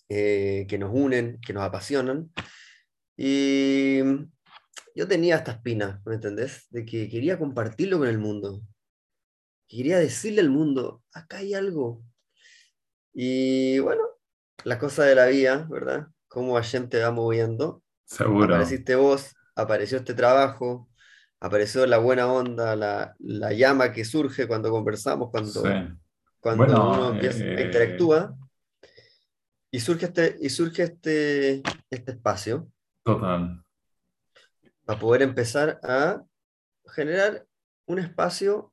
eh, 0.09 0.67
que 0.69 0.79
nos 0.79 0.93
unen, 0.95 1.41
que 1.45 1.53
nos 1.53 1.65
apasionan. 1.65 2.33
Y 3.17 3.99
yo 4.95 5.09
tenía 5.09 5.39
esta 5.39 5.51
espina, 5.51 6.01
¿me 6.07 6.15
entendés? 6.15 6.69
De 6.71 6.85
que 6.85 7.09
quería 7.09 7.37
compartirlo 7.37 7.99
con 7.99 8.07
el 8.07 8.19
mundo. 8.19 8.63
Quería 9.67 9.99
decirle 9.99 10.43
al 10.43 10.51
mundo, 10.51 11.03
acá 11.13 11.39
hay 11.39 11.55
algo. 11.55 12.05
Y 13.13 13.81
bueno, 13.81 14.05
la 14.63 14.79
cosa 14.79 15.03
de 15.03 15.17
la 15.17 15.27
vida, 15.27 15.67
¿verdad? 15.69 16.07
Cómo 16.29 16.55
Hashem 16.55 16.89
te 16.89 17.03
va 17.03 17.11
moviendo. 17.11 17.83
Seguro. 18.05 18.55
Apareciste 18.55 18.95
vos, 18.95 19.35
apareció 19.61 19.99
este 19.99 20.15
trabajo, 20.15 20.89
apareció 21.41 21.87
la 21.87 21.99
buena 21.99 22.31
onda, 22.31 22.77
la, 22.77 23.53
llama 23.53 23.93
que 23.93 24.05
surge 24.05 24.47
cuando 24.47 24.71
conversamos, 24.71 25.31
cuando, 25.31 25.63
cuando 26.41 26.65
uno 26.65 27.13
empieza, 27.13 27.45
eh, 27.45 27.65
interactúa. 27.65 28.37
Y 29.73 29.81
surge 29.81 30.07
este, 30.07 30.37
y 30.41 30.51
surge 30.51 30.83
este, 30.83 31.63
este 31.91 32.13
espacio. 32.13 32.69
Total. 33.05 33.63
Para 34.85 34.99
poder 34.99 35.23
empezar 35.23 35.79
a 35.83 36.23
generar 36.89 37.47
un 37.87 38.01
espacio 38.01 38.73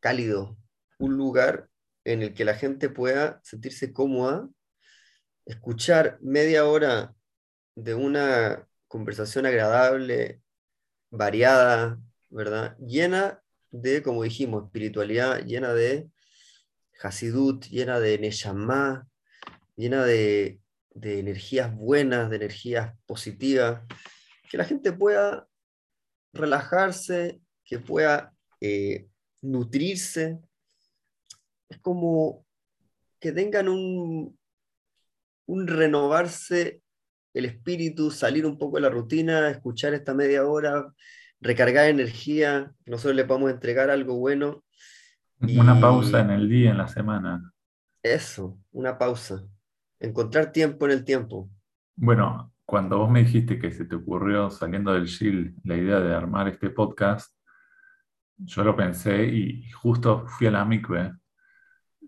cálido, 0.00 0.56
un 0.98 1.16
lugar 1.16 1.68
en 2.04 2.22
el 2.22 2.34
que 2.34 2.44
la 2.44 2.54
gente 2.54 2.88
pueda 2.88 3.40
sentirse 3.42 3.92
cómoda, 3.92 4.48
escuchar 5.44 6.18
media 6.20 6.66
hora 6.66 7.14
de 7.74 7.94
una 7.94 8.66
conversación 8.92 9.46
agradable, 9.46 10.42
variada, 11.10 11.98
¿verdad? 12.28 12.76
Llena 12.76 13.42
de, 13.70 14.02
como 14.02 14.22
dijimos, 14.22 14.64
espiritualidad, 14.64 15.46
llena 15.46 15.72
de 15.72 16.10
Hasidut, 17.02 17.64
llena 17.68 18.00
de 18.00 18.18
Neshama, 18.18 19.08
llena 19.76 20.04
de, 20.04 20.60
energías 20.94 21.74
buenas, 21.74 22.28
de 22.28 22.36
energías 22.36 22.94
positivas, 23.06 23.80
que 24.50 24.58
la 24.58 24.66
gente 24.66 24.92
pueda 24.92 25.48
relajarse, 26.34 27.40
que 27.64 27.78
pueda 27.78 28.34
eh, 28.60 29.08
nutrirse. 29.40 30.38
Es 31.70 31.78
como 31.78 32.44
que 33.18 33.32
tengan 33.32 33.70
un, 33.70 34.38
un 35.46 35.66
renovarse 35.66 36.81
el 37.34 37.44
espíritu, 37.44 38.10
salir 38.10 38.46
un 38.46 38.58
poco 38.58 38.76
de 38.76 38.82
la 38.82 38.90
rutina, 38.90 39.48
escuchar 39.48 39.94
esta 39.94 40.14
media 40.14 40.44
hora, 40.46 40.92
recargar 41.40 41.88
energía, 41.88 42.72
nosotros 42.86 43.16
le 43.16 43.24
podemos 43.24 43.50
entregar 43.50 43.90
algo 43.90 44.18
bueno. 44.18 44.64
Una 45.40 45.80
pausa 45.80 46.20
en 46.20 46.30
el 46.30 46.48
día, 46.48 46.70
en 46.70 46.78
la 46.78 46.88
semana. 46.88 47.52
Eso, 48.02 48.58
una 48.70 48.96
pausa. 48.96 49.44
Encontrar 49.98 50.52
tiempo 50.52 50.86
en 50.86 50.92
el 50.92 51.04
tiempo. 51.04 51.50
Bueno, 51.96 52.52
cuando 52.64 52.98
vos 52.98 53.10
me 53.10 53.24
dijiste 53.24 53.58
que 53.58 53.70
se 53.70 53.84
te 53.84 53.96
ocurrió 53.96 54.50
saliendo 54.50 54.92
del 54.92 55.06
Shield 55.06 55.56
la 55.64 55.76
idea 55.76 56.00
de 56.00 56.14
armar 56.14 56.48
este 56.48 56.70
podcast, 56.70 57.34
yo 58.36 58.64
lo 58.64 58.76
pensé 58.76 59.26
y 59.26 59.70
justo 59.70 60.26
fui 60.26 60.46
a 60.46 60.50
la 60.50 60.64
Micue. 60.64 61.12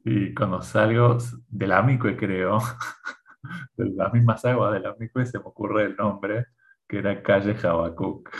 Y 0.04 0.34
cuando 0.34 0.62
salgo 0.62 1.18
de 1.48 1.66
la 1.66 1.82
Micue, 1.82 2.16
creo, 2.16 2.58
de 3.76 3.90
las 3.90 4.12
mismas 4.12 4.44
aguas 4.44 4.72
de 4.72 4.80
la 4.80 4.94
misma 4.94 5.24
se 5.24 5.38
me 5.38 5.44
ocurre 5.44 5.84
el 5.84 5.96
nombre, 5.96 6.46
que 6.88 6.98
era 6.98 7.22
Calle 7.22 7.54
Jabacuc. 7.54 8.30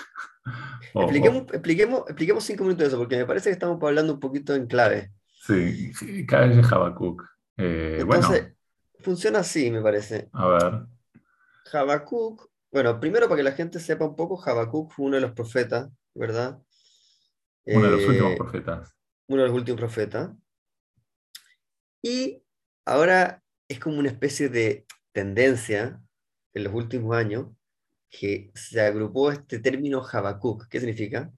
expliquemos, 0.95 2.05
expliquemos, 2.07 2.45
cinco 2.45 2.65
minutos 2.65 2.83
de 2.83 2.89
eso, 2.89 2.99
porque 2.99 3.17
me 3.17 3.27
parece 3.27 3.51
que 3.51 3.55
estamos 3.55 3.83
hablando 3.83 4.15
un 4.15 4.21
poquito 4.21 4.55
en 4.55 4.67
clave. 4.67 5.13
Sí, 5.27 5.93
Calle 6.27 6.63
Jabacuc. 6.63 7.23
Eh, 7.57 7.99
Entonces, 8.01 8.55
funciona 9.01 9.41
así, 9.41 9.71
me 9.71 9.83
parece. 9.83 10.29
A 10.33 10.47
ver. 10.49 10.87
Habacuc, 11.73 12.49
bueno, 12.73 12.99
primero 13.01 13.27
para 13.27 13.37
que 13.39 13.45
la 13.45 13.53
gente 13.53 13.79
sepa 13.79 14.05
un 14.05 14.17
poco, 14.17 14.43
Habacuc 14.45 14.93
fue 14.93 15.07
uno 15.07 15.17
de 15.17 15.23
los 15.23 15.33
profetas, 15.33 15.91
¿verdad? 16.15 16.61
Uno 17.67 17.85
de 17.85 17.91
los 17.91 18.07
últimos 18.07 18.33
eh, 18.33 18.37
profetas. 18.37 18.95
Uno 19.29 19.43
de 19.43 19.49
los 19.49 19.57
últimos 19.57 19.81
profetas. 19.81 20.31
Y 22.03 22.43
ahora 22.85 23.43
es 23.69 23.79
como 23.79 23.99
una 23.99 24.11
especie 24.11 24.49
de 24.49 24.87
tendencia 25.14 26.02
en 26.52 26.64
los 26.64 26.75
últimos 26.75 27.16
años 27.16 27.47
que 28.11 28.50
se 28.54 28.80
agrupó 28.80 29.30
este 29.30 29.59
término 29.61 30.02
Habacuc. 30.04 30.68
¿Qué 30.68 30.80
significa? 30.80 31.33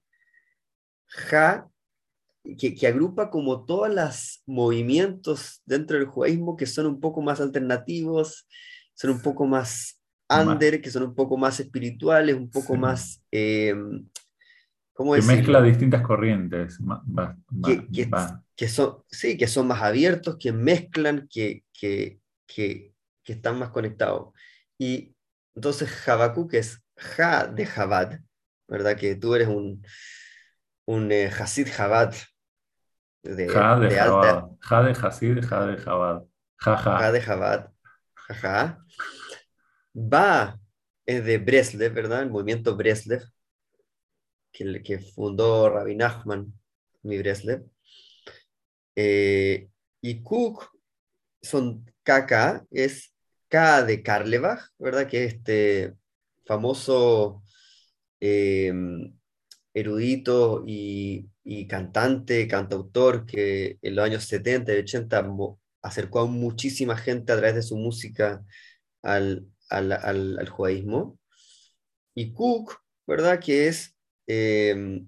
Ja, 1.07 1.69
que, 2.57 2.87
agrupa 2.87 3.29
como 3.29 3.65
todos 3.65 3.93
los 3.93 4.43
movimientos 4.45 5.61
dentro 5.65 5.97
del 5.97 6.07
judaísmo 6.07 6.57
que 6.57 6.65
son 6.65 6.87
un 6.87 6.99
poco 6.99 7.21
más 7.21 7.39
alternativos, 7.39 8.47
son 8.93 9.11
un 9.11 9.21
poco 9.21 9.45
más 9.45 10.01
under, 10.29 10.81
que 10.81 10.91
son 10.91 11.03
un 11.03 11.15
poco 11.15 11.37
más 11.37 11.59
espirituales, 11.59 12.35
un 12.35 12.49
poco 12.49 12.75
más... 12.75 13.23
Eh, 13.31 13.75
¿cómo 14.93 15.13
que 15.13 15.21
mezcla 15.21 15.61
distintas 15.61 16.01
corrientes. 16.01 16.79
que, 18.55 18.67
son, 18.67 19.03
sí, 19.07 19.37
que 19.37 19.47
son 19.47 19.67
más 19.67 19.83
abiertos, 19.83 20.37
que 20.39 20.51
mezclan, 20.51 21.27
que, 21.29 21.63
que, 21.71 22.19
que, 22.47 22.93
están 23.33 23.59
más 23.59 23.69
conectados. 23.69 24.33
Y 24.77 25.15
entonces 25.55 25.89
Habacuc 26.07 26.53
es 26.53 26.83
Ja 26.95 27.47
de 27.47 27.65
Jabad, 27.65 28.19
¿verdad? 28.67 28.95
Que 28.95 29.15
tú 29.15 29.35
eres 29.35 29.47
un, 29.47 29.85
un 30.85 31.11
eh, 31.11 31.27
Hasid 31.27 31.67
Jabad. 31.71 32.13
De, 33.23 33.47
ja 33.49 33.79
de, 33.79 33.91
Jabad. 33.91 34.49
Ja 34.61 34.83
de 34.83 34.91
Hasid, 34.91 35.43
Ja 35.43 35.65
de 35.65 35.77
Jabad. 35.77 36.23
Ja, 36.57 36.77
ja. 36.77 37.11
de 37.11 37.21
Jabad. 37.21 37.71
Ja, 38.15 38.83
Va 39.95 40.59
es 41.05 41.23
de 41.25 41.37
Breslev, 41.37 41.93
¿verdad? 41.93 42.23
El 42.23 42.29
movimiento 42.29 42.75
Breslev, 42.75 43.23
que, 44.51 44.83
que 44.83 44.99
fundó 44.99 45.69
Rabbi 45.69 45.95
Nachman, 45.95 46.53
mi 47.03 47.17
Breslev. 47.17 47.65
Eh, 48.95 49.69
y 50.01 50.23
Kuk 50.23 50.69
son 51.41 51.85
KK, 52.03 52.65
es 52.71 53.13
K 53.49 53.83
de 53.83 54.03
Karlebach, 54.03 54.71
¿verdad? 54.77 55.07
Que 55.07 55.25
es 55.25 55.33
este 55.35 55.95
famoso 56.45 57.43
em, 58.19 59.17
erudito 59.73 60.63
y, 60.65 61.29
cantante, 61.67 62.47
cantautor 62.47 63.25
que 63.25 63.77
en 63.81 63.95
los 63.95 64.05
años 64.05 64.25
70 64.25 64.73
y 64.73 64.77
80 64.79 65.27
acercó 65.81 66.21
a 66.21 66.25
muchísima 66.25 66.97
gente 66.97 67.33
a 67.33 67.37
través 67.37 67.55
de 67.55 67.63
su 67.63 67.77
música 67.77 68.43
al, 69.01 69.47
judaísmo. 70.49 71.19
Y 72.15 72.33
Cook, 72.33 72.81
¿verdad? 73.05 73.39
Que 73.39 73.67
es 73.67 73.95
em, 74.27 75.07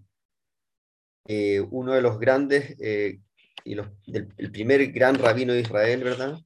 eh, 1.27 1.62
uno 1.72 1.93
de 1.93 2.01
los 2.01 2.19
grandes 2.19 2.75
eh, 2.79 3.19
y 3.63 3.74
el 3.74 4.51
primer 4.51 4.91
gran 4.91 5.15
rabino 5.15 5.53
de 5.53 5.62
Israel, 5.62 6.03
¿verdad? 6.03 6.39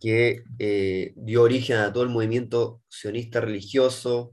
Que 0.00 0.42
eh, 0.58 1.12
dio 1.16 1.42
origen 1.42 1.76
a 1.78 1.92
todo 1.92 2.02
el 2.04 2.08
movimiento 2.08 2.82
sionista 2.88 3.40
religioso, 3.40 4.32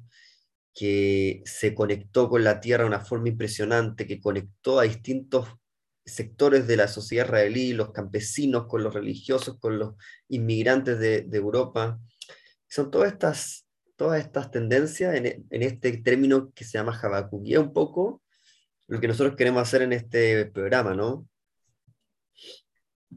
que 0.74 1.42
se 1.46 1.74
conectó 1.74 2.30
con 2.30 2.44
la 2.44 2.60
tierra 2.60 2.84
de 2.84 2.90
una 2.90 3.04
forma 3.04 3.30
impresionante, 3.30 4.06
que 4.06 4.22
conectó 4.22 4.80
a 4.80 4.84
distintos 4.84 5.48
sectores 6.06 6.68
de 6.68 6.78
la 6.78 6.88
sociedad 6.88 7.26
israelí, 7.26 7.74
los 7.74 7.92
campesinos 7.92 8.68
con 8.68 8.84
los 8.84 8.94
religiosos, 8.94 9.60
con 9.60 9.78
los 9.78 9.96
inmigrantes 10.30 11.00
de, 11.00 11.28
Europa. 11.34 12.00
Son 12.70 12.90
todas 12.90 13.12
estas, 13.12 13.68
todas 13.96 14.22
estas 14.22 14.52
tendencias 14.52 15.16
en, 15.16 15.48
este 15.50 15.98
término 15.98 16.52
que 16.54 16.64
se 16.64 16.78
llama 16.78 16.98
Habacuc. 17.02 17.46
Y 17.46 17.54
es 17.54 17.60
un 17.60 17.74
poco 17.74 18.22
lo 18.88 19.00
que 19.02 19.08
nosotros 19.08 19.36
queremos 19.36 19.62
hacer 19.62 19.82
en 19.82 19.94
este 19.94 20.46
programa, 20.46 20.96
¿no? 20.96 21.28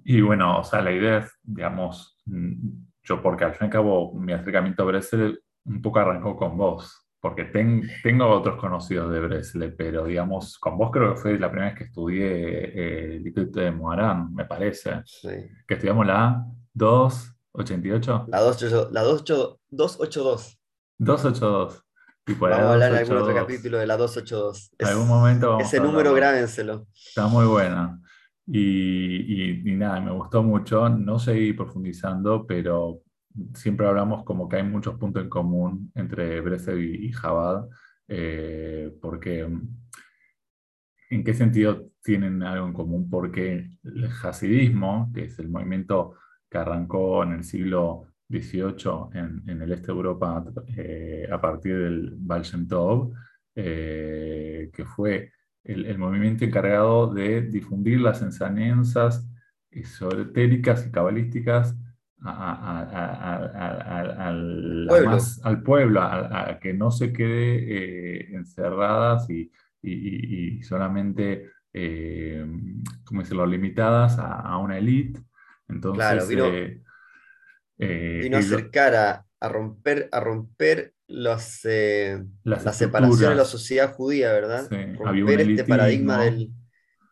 Y 0.04 0.20
bueno, 0.20 0.60
o 0.60 0.64
sea, 0.64 0.80
la 0.82 0.92
idea 0.92 1.18
es, 1.18 1.38
digamos, 1.42 2.20
mm, 2.26 2.54
yo 3.02 3.22
porque 3.22 3.44
al 3.44 3.52
fin 3.52 3.62
y 3.62 3.64
al 3.66 3.72
cabo 3.72 4.14
mi 4.14 4.32
acercamiento 4.32 4.82
a 4.82 4.86
Bresel 4.86 5.42
un 5.64 5.82
poco 5.82 5.98
arrancó 5.98 6.36
con 6.36 6.56
vos. 6.56 6.96
porque 7.22 7.44
tengo 7.44 8.30
otros 8.30 8.58
conocidos 8.58 9.12
de 9.12 9.20
Bresle, 9.20 9.68
pero 9.72 10.06
digamos, 10.06 10.56
con 10.58 10.78
vos 10.78 10.90
creo 10.90 11.14
que 11.14 11.20
fue 11.20 11.38
la 11.38 11.50
primera 11.50 11.68
vez 11.70 11.78
que 11.78 11.84
estudié 11.84 13.16
el 13.16 13.26
Instituto 13.26 13.60
de 13.60 13.70
Moarán, 13.70 14.34
me 14.34 14.46
parece. 14.46 15.02
Que 15.68 15.74
estudiamos 15.74 16.06
la 16.06 16.42
288. 16.72 18.24
La 18.28 18.40
282. 18.40 18.92
La 18.92 19.02
282. 19.02 20.58
282. 20.96 21.84
Vamos 22.38 22.58
a 22.58 22.72
hablar 22.72 22.92
en 22.92 22.98
algún 22.98 23.16
otro 23.18 23.34
capítulo 23.34 23.78
de 23.78 23.86
la 23.86 23.96
282. 23.98 24.70
En 24.78 24.86
algún 24.86 25.08
momento 25.08 25.50
vamos 25.50 25.64
Ese 25.64 25.80
número 25.80 26.14
grábenselo. 26.14 26.86
Está 26.94 27.26
muy 27.26 27.44
buena. 27.44 28.00
Y, 28.52 29.70
y, 29.70 29.76
nada, 29.76 30.00
me 30.00 30.10
gustó 30.10 30.42
mucho. 30.42 30.88
No 30.88 31.20
seguí 31.20 31.52
profundizando, 31.52 32.46
pero 32.46 33.00
siempre 33.54 33.86
hablamos 33.86 34.24
como 34.24 34.48
que 34.48 34.56
hay 34.56 34.64
muchos 34.64 34.96
puntos 34.98 35.22
en 35.22 35.28
común 35.28 35.92
entre 35.94 36.40
Breslev 36.40 36.80
y, 36.80 37.12
Jabad, 37.12 37.68
eh, 38.08 38.92
porque 39.00 39.48
¿en 41.10 41.24
qué 41.24 41.32
sentido 41.32 41.90
tienen 42.02 42.42
algo 42.42 42.66
en 42.66 42.72
común? 42.72 43.08
Porque 43.08 43.70
el 43.84 44.08
hasidismo, 44.22 45.12
que 45.14 45.26
es 45.26 45.38
el 45.38 45.48
movimiento 45.48 46.16
que 46.50 46.58
arrancó 46.58 47.22
en 47.22 47.34
el 47.34 47.44
siglo 47.44 48.06
XVIII 48.28 49.10
en, 49.14 49.62
el 49.62 49.72
este 49.72 49.86
de 49.86 49.92
Europa 49.92 50.44
eh, 50.76 51.28
a 51.30 51.40
partir 51.40 51.78
del 51.78 52.14
Baal 52.16 52.42
Tov, 52.68 53.12
eh, 53.54 54.70
que 54.72 54.84
fue 54.84 55.32
el, 55.64 55.98
movimiento 55.98 56.44
encargado 56.44 57.12
de 57.12 57.42
difundir 57.42 58.00
las 58.00 58.22
enseñanzas 58.22 59.28
esotéricas 59.70 60.86
y 60.86 60.90
cabalísticas 60.90 61.76
al 65.42 65.62
pueblo, 65.64 66.02
a, 66.02 66.58
que 66.60 66.74
no 66.74 66.90
se 66.90 67.12
quede 67.12 68.24
eh, 68.24 68.34
encerradas 68.34 69.28
y, 69.30 70.62
solamente, 70.62 71.50
eh, 71.72 72.44
¿cómo 73.04 73.22
decirlo?, 73.22 73.46
limitadas 73.46 74.18
a, 74.18 74.56
una 74.58 74.76
élite. 74.78 75.20
Entonces, 75.68 76.04
claro, 76.04 76.26
vino, 76.26 76.46
eh, 77.78 78.30
a 78.34 78.38
acercar 78.38 79.26
a, 79.40 79.48
romper, 79.48 80.08
a 80.12 80.20
romper 80.20 80.94
los, 81.10 81.60
la 82.44 82.72
separación 82.72 83.30
de 83.30 83.34
la 83.34 83.44
sociedad 83.44 83.92
judía, 83.92 84.32
¿verdad? 84.32 84.68
romper 84.96 85.40
este 85.40 85.64
paradigma 85.64 86.24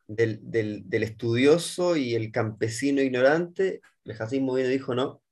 del, 0.07 0.41
del, 0.43 1.03
estudioso 1.03 1.97
y 1.97 2.15
el 2.15 2.31
campesino 2.33 3.03
ignorante 3.03 3.81
el 4.09 4.17
jacismo 4.17 4.55
vino 4.55 4.69
y 4.69 4.73
dijo, 4.73 4.95
no, 4.95 5.23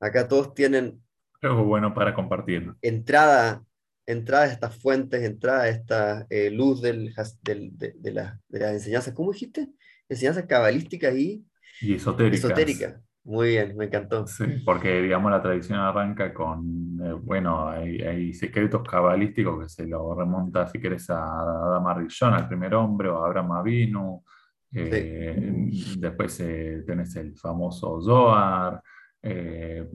acá 0.00 0.28
todos 0.28 0.54
tienen... 0.54 1.00
Algo 1.40 1.64
bueno 1.64 1.94
para 1.94 2.14
compartir. 2.14 2.72
Entrada, 2.82 3.64
entrada 4.06 4.44
a 4.44 4.48
estas 4.48 4.76
fuentes, 4.76 5.22
entrada 5.22 5.62
a 5.62 5.68
esta 5.68 6.26
eh, 6.30 6.50
luz 6.50 6.80
del, 6.80 7.12
de, 7.42 8.12
las 8.12 8.38
enseñanzas, 8.50 9.14
¿cómo 9.14 9.32
dijiste? 9.32 9.68
Enseñanzas 10.08 10.46
cabalísticas 10.46 11.14
y... 11.16 11.44
Y 11.80 11.94
esotéricas. 11.94 12.44
Esotérica. 12.44 13.00
Muy 13.24 13.48
bien, 13.50 13.74
me 13.74 13.86
encantó. 13.86 14.26
Sí, 14.26 14.44
porque 14.66 15.00
digamos 15.00 15.30
la 15.30 15.40
tradición 15.40 15.78
arranca 15.78 16.34
con, 16.34 17.00
eh, 17.02 17.12
bueno, 17.14 17.68
hay, 17.68 18.34
secretos 18.34 18.86
cabalísticos 18.86 19.62
que 19.62 19.68
se 19.70 19.86
lo 19.86 20.14
remonta, 20.14 20.66
si 20.66 20.78
quieres, 20.78 21.08
a 21.08 21.40
Adama 21.40 21.94
Rishon, 21.94 22.34
al 22.34 22.46
primer 22.46 22.74
hombre, 22.74 23.08
o 23.08 23.22
a 23.22 23.26
Abraham 23.26 23.52
Avinu, 23.52 24.22
eh, 24.76 25.70
después 25.98 26.40
eh, 26.40 26.82
tenés 26.84 27.14
el 27.16 27.36
famoso 27.36 28.00
Zohar, 28.02 28.82
eh, 29.22 29.88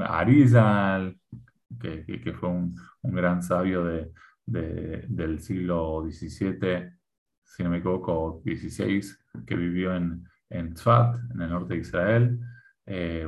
Arizal, 0.00 1.16
que, 1.78 2.32
fue 2.32 2.48
un, 2.48 2.74
gran 3.02 3.42
sabio 3.42 3.84
del 4.46 5.40
siglo 5.40 6.02
XVII, 6.10 6.90
si 7.44 7.62
no 7.62 7.70
me 7.70 7.78
equivoco, 7.78 8.42
XVI, 8.44 9.02
que 9.46 9.54
vivió 9.54 9.94
en, 9.94 10.24
en 10.52 10.74
Tzfat, 10.74 11.16
en 11.34 11.42
el 11.42 11.50
norte 11.50 11.74
de 11.74 11.80
Israel. 11.80 12.38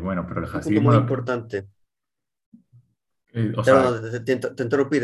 bueno, 0.02 0.26
pero 0.26 0.44
el 0.44 0.46
Hasidismo... 0.46 0.90
muy 0.90 0.98
importante. 0.98 1.68
Eh, 3.36 3.52
te, 4.24 4.36
te, 4.36 4.62
interrumpí, 4.62 5.00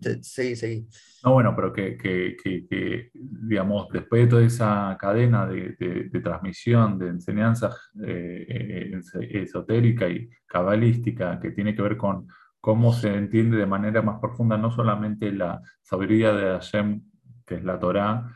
te 0.00 0.22
seguí, 0.22 0.54
seguí. 0.54 0.86
No, 1.24 1.32
bueno, 1.32 1.52
pero 1.56 1.72
que, 1.72 3.10
digamos, 3.12 3.88
después 3.92 4.22
de 4.22 4.28
toda 4.28 4.44
esa 4.44 4.96
cadena 5.00 5.46
de, 5.46 6.08
transmisión 6.22 6.96
de 6.96 7.08
enseñanza 7.08 7.76
eh, 8.06 8.46
eh, 8.48 9.42
esotérica 9.42 10.08
y 10.08 10.30
cabalística 10.46 11.40
que 11.40 11.50
tiene 11.50 11.74
que 11.74 11.82
ver 11.82 11.96
con 11.96 12.28
cómo 12.60 12.92
se 12.92 13.12
entiende 13.12 13.56
de 13.56 13.66
manera 13.66 14.00
más 14.00 14.20
profunda 14.20 14.56
no 14.56 14.70
solamente 14.70 15.32
la 15.32 15.60
sabiduría 15.82 16.32
de 16.34 16.44
Hashem, 16.44 17.02
que 17.44 17.56
es 17.56 17.64
la 17.64 17.80
Torah, 17.80 18.32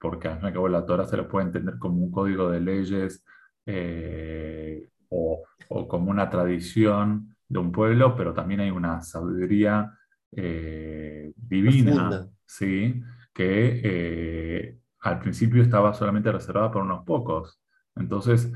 porque 0.00 0.28
al 0.28 0.36
fin 0.36 0.44
y 0.44 0.46
al 0.48 0.52
cabo 0.52 0.68
la 0.68 0.84
Torah 0.84 1.06
se 1.06 1.16
lo 1.16 1.28
puede 1.28 1.46
entender 1.46 1.78
como 1.78 1.96
un 2.04 2.10
código 2.10 2.50
de 2.50 2.60
leyes 2.60 3.24
o, 5.08 5.42
o 5.68 5.88
como 5.88 6.10
una 6.10 6.28
tradición 6.28 7.34
de 7.48 7.58
un 7.58 7.72
pueblo, 7.72 8.16
pero 8.16 8.32
también 8.32 8.60
hay 8.60 8.70
una 8.70 9.02
sabiduría 9.02 9.92
eh, 10.34 11.32
divina, 11.36 12.26
¿sí? 12.46 13.02
que 13.34 13.80
eh, 13.84 14.78
al 15.00 15.20
principio 15.20 15.62
estaba 15.62 15.92
solamente 15.92 16.32
reservada 16.32 16.70
por 16.70 16.82
unos 16.82 17.04
pocos. 17.04 17.60
Entonces, 17.96 18.50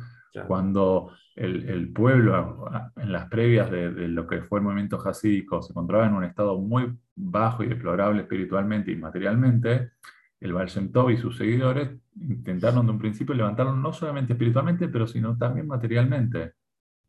cuando 0.47 1.13
el, 1.35 1.93
pueblo, 1.93 2.71
en 2.97 3.13
las 3.13 3.27
previas 3.29 3.71
de, 3.71 3.91
lo 4.09 4.27
que 4.27 4.43
fue 4.43 4.59
el 4.59 4.65
movimiento 4.65 4.99
jasídico, 4.99 5.63
se 5.63 5.73
encontraba 5.73 6.07
en 6.07 6.15
un 6.15 6.25
estado 6.25 6.59
muy 6.59 6.99
bajo 7.15 7.63
y 7.63 7.69
deplorable 7.69 8.23
espiritualmente 8.23 8.91
y 8.91 8.97
materialmente, 8.97 9.93
el 10.41 10.53
Baal 10.53 10.69
y 11.11 11.17
sus 11.17 11.37
seguidores 11.37 11.91
intentaron 12.15 12.87
de 12.87 12.93
un 12.93 12.99
principio 12.99 13.35
levantarlo 13.35 13.75
no 13.75 13.93
solamente 13.93 14.35
espiritualmente, 14.35 14.89
pero 14.89 15.07
sino 15.07 15.37
también 15.37 15.67
materialmente, 15.67 16.53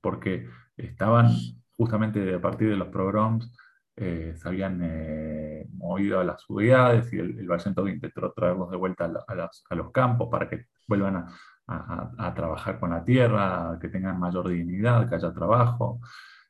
porque 0.02 0.48
estaban 0.76 1.30
justamente 1.76 2.34
a 2.34 2.42
partir 2.42 2.70
de 2.70 2.78
los 2.78 2.88
programas 2.90 3.52
eh, 4.00 4.36
se 4.38 4.48
habían 4.48 4.80
eh, 4.84 5.68
movido 5.74 6.20
a 6.20 6.24
las 6.24 6.44
ciudades 6.44 7.12
y 7.12 7.18
el, 7.18 7.40
el 7.40 7.90
intentó 7.90 8.32
traerlos 8.32 8.70
de 8.70 8.78
vuelta 8.78 9.06
a, 9.28 9.76
los 9.76 9.92
campos 9.92 10.30
para 10.30 10.48
que 10.48 10.68
vuelvan 10.86 11.26
a, 11.68 12.34
trabajar 12.36 12.80
con 12.80 12.92
la 12.92 13.04
tierra, 13.04 13.78
que 13.82 13.90
tengan 13.90 14.20
mayor 14.20 14.50
dignidad, 14.50 15.10
que 15.10 15.16
haya 15.16 15.34
trabajo, 15.34 16.00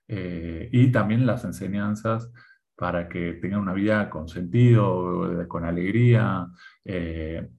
eh, 0.10 0.68
y 0.74 0.92
también 0.92 1.26
las 1.26 1.46
enseñanzas 1.46 2.30
para 2.78 3.10
que 3.10 3.34
tengan 3.34 3.62
una 3.62 3.74
vida 3.74 4.10
con 4.10 4.28
sentido, 4.28 5.46
con 5.48 5.66
alegría. 5.66 6.48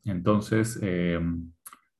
entonces, 0.04 0.80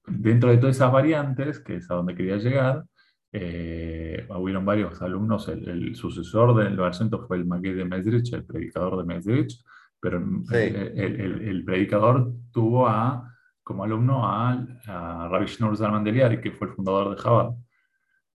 dentro 0.07 0.50
de 0.50 0.59
todas 0.59 0.76
esas 0.76 0.92
variantes, 0.92 1.61
que 1.61 1.76
es 1.76 1.90
a 1.90 1.94
donde 1.94 2.14
quería 2.14 2.37
llegar, 2.37 2.85
eh, 3.31 4.26
hubieron 4.31 4.64
varios 4.64 5.00
alumnos, 5.02 5.48
el, 5.48 5.94
sucesor 5.94 6.57
del 6.57 6.76
Barcento 6.76 7.26
fue 7.26 7.37
el 7.37 7.46
Maguey 7.46 7.74
de 7.74 7.85
Mesrich, 7.85 8.33
el 8.33 8.44
predicador 8.44 8.96
de 8.98 9.04
Mesrich, 9.04 9.62
pero 10.00 10.18
el, 10.50 11.62
predicador 11.64 12.33
tuvo 12.52 12.88
a, 12.88 13.35
como 13.62 13.85
alumno 13.85 14.26
a, 14.26 14.52
a 14.87 15.28
Rabbi 15.28 15.46
Shneur 15.46 15.76
Zalman 15.76 16.04
que 16.04 16.52
fue 16.52 16.68
el 16.68 16.74
fundador 16.74 17.14
de 17.14 17.22
Jabal. 17.22 17.54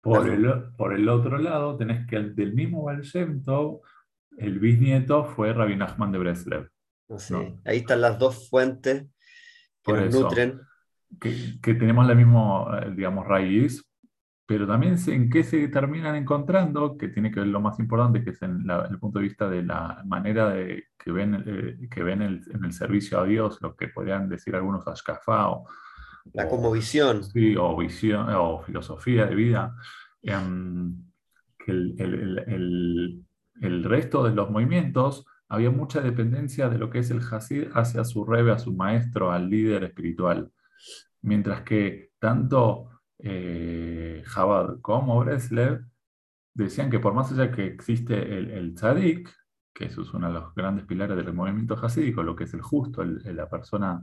Por, 0.01 0.27
el, 0.29 0.49
por 0.77 0.93
el 0.93 1.07
otro 1.09 1.37
lado, 1.37 1.75
tenés 1.75 2.07
que 2.07 2.15
el 2.15 2.33
del 2.33 2.53
mismo 2.53 2.83
Barcento, 2.83 3.81
el 4.39 4.59
bisnieto 4.59 5.25
fue 5.25 5.53
Rabbi 5.53 5.75
Nachman 5.75 6.11
de 6.11 6.17
Breslev. 6.17 6.69
Ahí 7.65 7.77
están 7.77 8.01
las 8.01 8.19
dos 8.19 8.49
fuentes 8.49 9.05
que 9.83 9.93
nos 9.93 10.13
nutren. 10.13 10.61
Que, 11.19 11.59
que, 11.61 11.73
tenemos 11.73 12.05
la 12.05 12.13
misma, 12.13 12.81
eh, 12.83 12.93
digamos, 12.95 13.25
raíz, 13.25 13.83
pero 14.45 14.67
también 14.67 14.95
en 15.07 15.29
qué 15.29 15.43
se 15.43 15.67
terminan 15.69 16.15
encontrando, 16.15 16.97
que 16.97 17.07
tiene 17.07 17.31
que 17.31 17.39
ver 17.39 17.49
lo 17.49 17.59
más 17.59 17.79
importante, 17.79 18.23
que 18.23 18.29
es 18.29 18.41
en 18.43 18.63
el 18.69 18.99
punto 18.99 19.17
de 19.17 19.25
vista 19.25 19.49
de 19.49 19.63
la 19.63 20.03
manera 20.05 20.49
de, 20.49 20.85
que 20.97 21.11
ven, 21.11 21.43
eh, 21.47 21.87
que 21.89 22.03
ven 22.03 22.21
en 22.21 22.63
el 22.63 22.73
servicio 22.73 23.19
a 23.19 23.25
Dios, 23.25 23.57
lo 23.61 23.75
que 23.75 23.87
podrían 23.87 24.29
decir 24.29 24.55
algunos 24.55 24.87
ashkafá 24.87 25.49
o... 25.49 25.67
La 26.33 26.47
como 26.47 26.71
visión. 26.71 27.23
Sí, 27.23 27.55
o 27.57 27.75
visión, 27.75 28.29
o 28.29 28.61
filosofía 28.61 29.25
de 29.25 29.35
vida. 29.35 29.75
Em, 30.21 30.95
que 31.57 31.71
el, 31.71 32.43
el, 32.47 33.25
resto 33.83 34.23
de 34.23 34.33
los 34.33 34.49
movimientos 34.49 35.25
había 35.47 35.71
mucha 35.71 36.01
dependencia 36.01 36.69
de 36.69 36.77
lo 36.77 36.89
que 36.89 36.99
es 36.99 37.11
el 37.11 37.21
Hasid 37.21 37.69
hacia 37.73 38.03
su 38.03 38.25
rebe, 38.25 38.51
a 38.51 38.59
su 38.59 38.73
maestro, 38.73 39.31
al 39.31 39.49
líder 39.49 39.83
espiritual. 39.83 40.51
Mientras 41.21 41.61
que 41.63 42.11
tanto 42.19 42.89
eh, 43.17 44.23
Jabad 44.25 44.79
como 44.81 45.19
Breslev 45.19 45.85
decían 46.53 46.89
que 46.89 46.99
por 46.99 47.13
más 47.13 47.31
allá 47.31 47.51
que 47.51 47.65
existe 47.65 48.37
el, 48.37 48.51
el 48.51 48.75
tzadik, 48.75 49.29
que 49.73 49.85
eso 49.85 50.01
es 50.01 50.13
uno 50.13 50.27
de 50.27 50.33
los 50.33 50.53
grandes 50.53 50.85
pilares 50.85 51.15
del 51.15 51.33
movimiento 51.33 51.73
hasídico, 51.75 52.21
lo 52.21 52.35
que 52.35 52.43
es 52.43 52.53
el 52.53 52.61
justo, 52.61 53.03
la 53.03 53.49
persona 53.49 54.01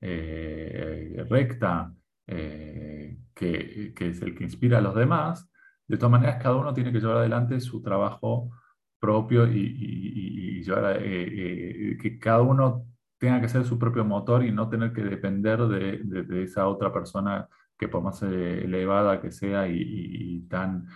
eh, 0.00 1.24
recta, 1.28 1.92
eh, 2.26 3.18
que, 3.34 3.92
es 3.98 4.22
el 4.22 4.36
que 4.36 4.44
inspira 4.44 4.78
a 4.78 4.80
los 4.80 4.94
demás, 4.94 5.48
de 5.86 5.96
todas 5.96 6.12
maneras 6.12 6.42
cada 6.42 6.56
uno 6.56 6.74
tiene 6.74 6.92
que 6.92 7.00
llevar 7.00 7.18
adelante 7.18 7.60
su 7.60 7.82
trabajo 7.82 8.50
propio 8.98 9.46
y, 9.50 10.64
que 12.00 12.18
cada 12.18 12.42
uno 12.42 12.84
tenga 13.18 13.40
que 13.40 13.48
ser 13.48 13.64
su 13.64 13.78
propio 13.78 14.04
motor 14.04 14.44
y 14.44 14.52
no 14.52 14.68
tener 14.68 14.92
que 14.92 15.02
depender 15.02 15.60
de, 15.60 16.42
esa 16.42 16.68
otra 16.68 16.92
persona 16.92 17.48
que 17.78 17.88
por 17.88 18.02
más 18.02 18.22
elevada 18.22 19.20
que 19.20 19.30
sea 19.30 19.68
y, 19.68 20.46
tan 20.48 20.86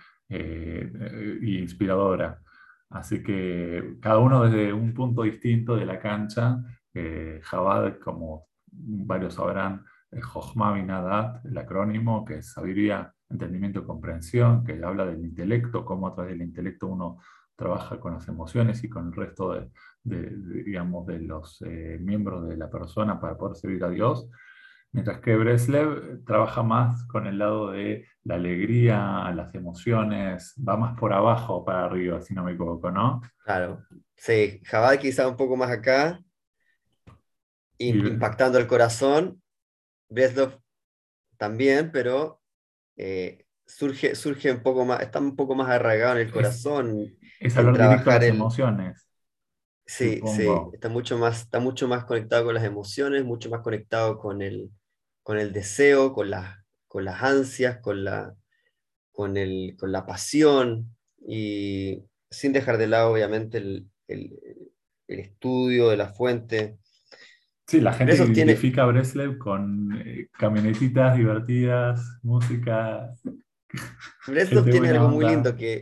inspiradora. 1.41 2.41
Así 2.89 3.23
que 3.23 3.97
cada 4.01 4.19
uno 4.19 4.43
desde 4.43 4.73
un 4.73 4.93
punto 4.93 5.23
distinto 5.23 5.75
de 5.75 5.85
la 5.85 5.99
cancha, 5.99 6.61
eh, 6.93 7.39
Jabal, 7.43 7.99
como 7.99 8.47
varios 8.67 9.35
sabrán, 9.35 9.85
Jochma 10.21 10.73
Binadat, 10.73 11.45
el 11.45 11.57
acrónimo, 11.57 12.25
que 12.25 12.39
es 12.39 12.51
sabiduría, 12.51 13.13
entendimiento 13.29 13.79
y 13.79 13.85
comprensión, 13.85 14.65
que 14.65 14.83
habla 14.83 15.05
del 15.05 15.23
intelecto, 15.23 15.85
cómo 15.85 16.07
a 16.07 16.15
través 16.15 16.33
del 16.33 16.41
intelecto 16.41 16.87
uno 16.87 17.19
trabaja 17.61 17.99
con 17.99 18.15
las 18.15 18.27
emociones 18.27 18.83
y 18.83 18.89
con 18.89 19.09
el 19.09 19.13
resto 19.13 19.53
de, 19.53 19.69
digamos, 20.65 21.05
de 21.05 21.19
los 21.19 21.61
eh, 21.61 21.99
miembros 22.01 22.47
de 22.47 22.57
la 22.57 22.71
persona 22.71 23.21
para 23.21 23.37
poder 23.37 23.55
servir 23.55 23.83
a 23.83 23.89
Dios. 23.89 24.27
Mientras 24.91 25.19
que 25.19 25.35
Breslev 25.35 26.25
trabaja 26.25 26.63
más 26.63 27.05
con 27.05 27.27
el 27.27 27.37
lado 27.37 27.69
de 27.69 28.07
la 28.23 28.35
alegría, 28.35 29.31
las 29.35 29.53
emociones, 29.53 30.55
va 30.67 30.75
más 30.75 30.97
por 30.97 31.13
abajo 31.13 31.63
para 31.63 31.85
arriba, 31.85 32.19
si 32.19 32.33
no 32.33 32.43
me 32.43 32.53
equivoco, 32.53 32.89
¿no? 32.89 33.21
Claro. 33.45 33.83
Sí, 34.15 34.59
Jabal 34.65 34.97
quizá 34.97 35.27
un 35.27 35.37
poco 35.37 35.55
más 35.55 35.69
acá, 35.69 36.19
impactando 37.77 38.57
el 38.57 38.65
corazón. 38.65 39.39
Breslev 40.09 40.57
también, 41.37 41.91
pero 41.91 42.41
eh, 42.97 43.45
surge, 43.75 44.15
surge 44.15 44.51
un 44.51 44.61
poco 44.61 44.85
más, 44.85 45.01
está 45.01 45.19
un 45.19 45.35
poco 45.35 45.55
más 45.55 45.69
arraigado 45.69 46.17
en 46.17 46.27
el 46.27 46.31
corazón. 46.31 47.17
Es, 47.39 47.57
hablar 47.57 47.89
directo 47.89 48.09
de 48.11 48.19
las 48.19 48.25
emociones. 48.25 49.07
Sí, 49.85 50.21
sí, 50.25 50.47
está 50.73 50.89
mucho, 50.89 51.17
más, 51.17 51.41
está 51.41 51.59
mucho 51.59 51.87
más 51.87 52.05
conectado 52.05 52.45
con 52.45 52.53
las 52.53 52.63
emociones, 52.63 53.25
mucho 53.25 53.49
más 53.49 53.61
conectado 53.61 54.19
con 54.19 54.41
el, 54.41 54.69
con 55.23 55.37
el 55.37 55.51
deseo, 55.51 56.13
con, 56.13 56.31
con 56.87 57.03
las 57.03 57.21
ansias, 57.21 57.79
con 57.79 58.03
la, 58.05 58.33
con, 59.11 59.35
el, 59.37 59.75
con 59.77 59.91
la 59.91 60.05
pasión 60.05 60.95
y 61.27 62.03
sin 62.29 62.53
dejar 62.53 62.77
de 62.77 62.87
lado, 62.87 63.11
obviamente, 63.11 63.57
el, 63.57 63.87
estudio 65.07 65.89
de 65.89 65.97
la 65.97 66.07
fuente. 66.07 66.77
Sí, 67.67 67.81
la 67.81 67.91
gente 67.91 68.15
identifica 68.15 68.83
a 68.83 68.85
Breslev 68.85 69.37
con 69.37 70.01
eh, 70.05 70.29
camionetitas 70.31 71.17
divertidas, 71.17 72.19
música. 72.23 73.13
Breslev 74.27 74.65
tiene 74.69 74.89
algo 74.89 75.09
muy 75.09 75.25
lindo 75.25 75.55
que. 75.55 75.81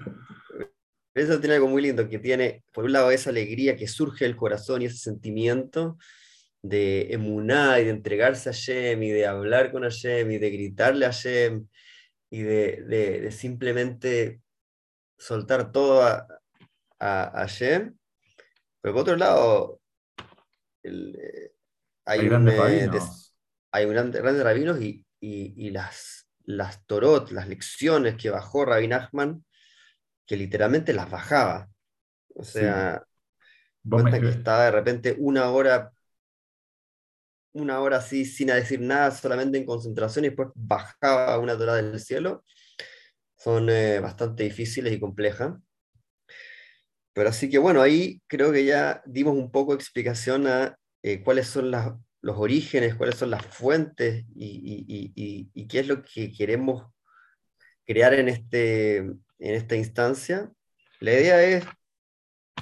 Breslev 1.13 1.39
tiene 1.39 1.55
algo 1.55 1.67
muy 1.67 1.81
lindo 1.81 2.07
que 2.07 2.19
tiene, 2.19 2.63
por 2.71 2.85
un 2.85 2.93
lado, 2.93 3.11
esa 3.11 3.29
alegría 3.29 3.75
que 3.75 3.87
surge 3.87 4.25
del 4.25 4.35
corazón 4.35 4.81
y 4.81 4.85
ese 4.85 4.97
sentimiento, 4.97 5.97
de 6.61 7.13
emuná 7.13 7.79
y 7.79 7.85
de 7.85 7.91
entregarse 7.91 8.49
a 8.49 8.53
Hashem 8.53 9.01
y 9.03 9.09
de 9.09 9.25
hablar 9.25 9.71
con 9.71 9.83
Hashem 9.83 10.31
y 10.31 10.37
de 10.37 10.49
gritarle 10.49 11.05
a 11.05 11.11
Hashem 11.11 11.67
y 12.29 12.41
de, 12.41 13.31
simplemente 13.31 14.41
soltar 15.17 15.71
todo 15.71 16.03
a, 16.03 16.27
a, 16.99 17.31
Hashem. 17.33 17.95
Pero 18.81 18.93
por 18.93 19.01
otro 19.01 19.15
lado, 19.15 19.81
eh, 20.83 21.51
hay, 22.05 22.19
un, 22.19 22.29
grandes 22.29 22.57
rabinos, 22.57 23.35
hay 23.71 23.85
grandes 23.85 24.43
rabinos 24.43 24.79
y, 24.81 25.69
las, 25.71 26.18
las 26.49 26.83
Torot, 26.87 27.29
las 27.29 27.47
lecciones 27.47 28.15
que 28.15 28.31
bajó 28.31 28.65
Rabin 28.65 28.89
Nachman, 28.89 29.45
que 30.25 30.35
literalmente 30.35 30.93
las 30.93 31.09
bajaba. 31.09 31.69
O 32.33 32.43
sea, 32.43 33.03
cuenta 33.87 34.19
que 34.19 34.29
estaba 34.29 34.65
de 34.65 34.71
repente 34.71 35.15
una 35.19 35.51
hora 35.51 35.91
una 37.51 37.79
hora 37.81 37.97
así 37.97 38.25
sin 38.25 38.47
decir 38.47 38.79
nada, 38.79 39.11
solamente 39.11 39.59
en 39.59 39.65
concentración 39.65 40.25
y 40.25 40.29
después 40.29 40.49
bajaba 40.55 41.37
una 41.37 41.55
dorada 41.55 41.81
del 41.81 41.99
cielo, 41.99 42.43
son 43.37 43.69
eh, 43.69 43.99
bastante 43.99 44.43
difíciles 44.43 44.91
y 44.93 44.99
complejas. 44.99 45.53
Pero 47.13 47.29
así 47.29 47.49
que 47.49 47.59
bueno, 47.59 47.81
ahí 47.81 48.21
creo 48.27 48.51
que 48.51 48.65
ya 48.65 49.03
dimos 49.05 49.35
un 49.35 49.51
poco 49.51 49.73
de 49.73 49.77
explicación 49.77 50.47
a 50.47 50.77
eh, 51.03 51.23
cuáles 51.23 51.47
son 51.47 51.69
los 52.21 52.37
orígenes, 52.37 52.95
cuáles 52.95 53.15
son 53.15 53.29
las 53.29 53.45
fuentes 53.45 54.25
y, 54.35 55.67
qué 55.67 55.79
es 55.79 55.87
lo 55.87 56.01
que 56.01 56.31
queremos 56.31 56.91
crear 57.85 58.13
en, 58.13 58.29
este, 58.29 58.97
en 58.97 59.21
esta 59.39 59.75
instancia. 59.75 60.51
La 60.99 61.13
idea 61.13 61.43
es 61.43 61.65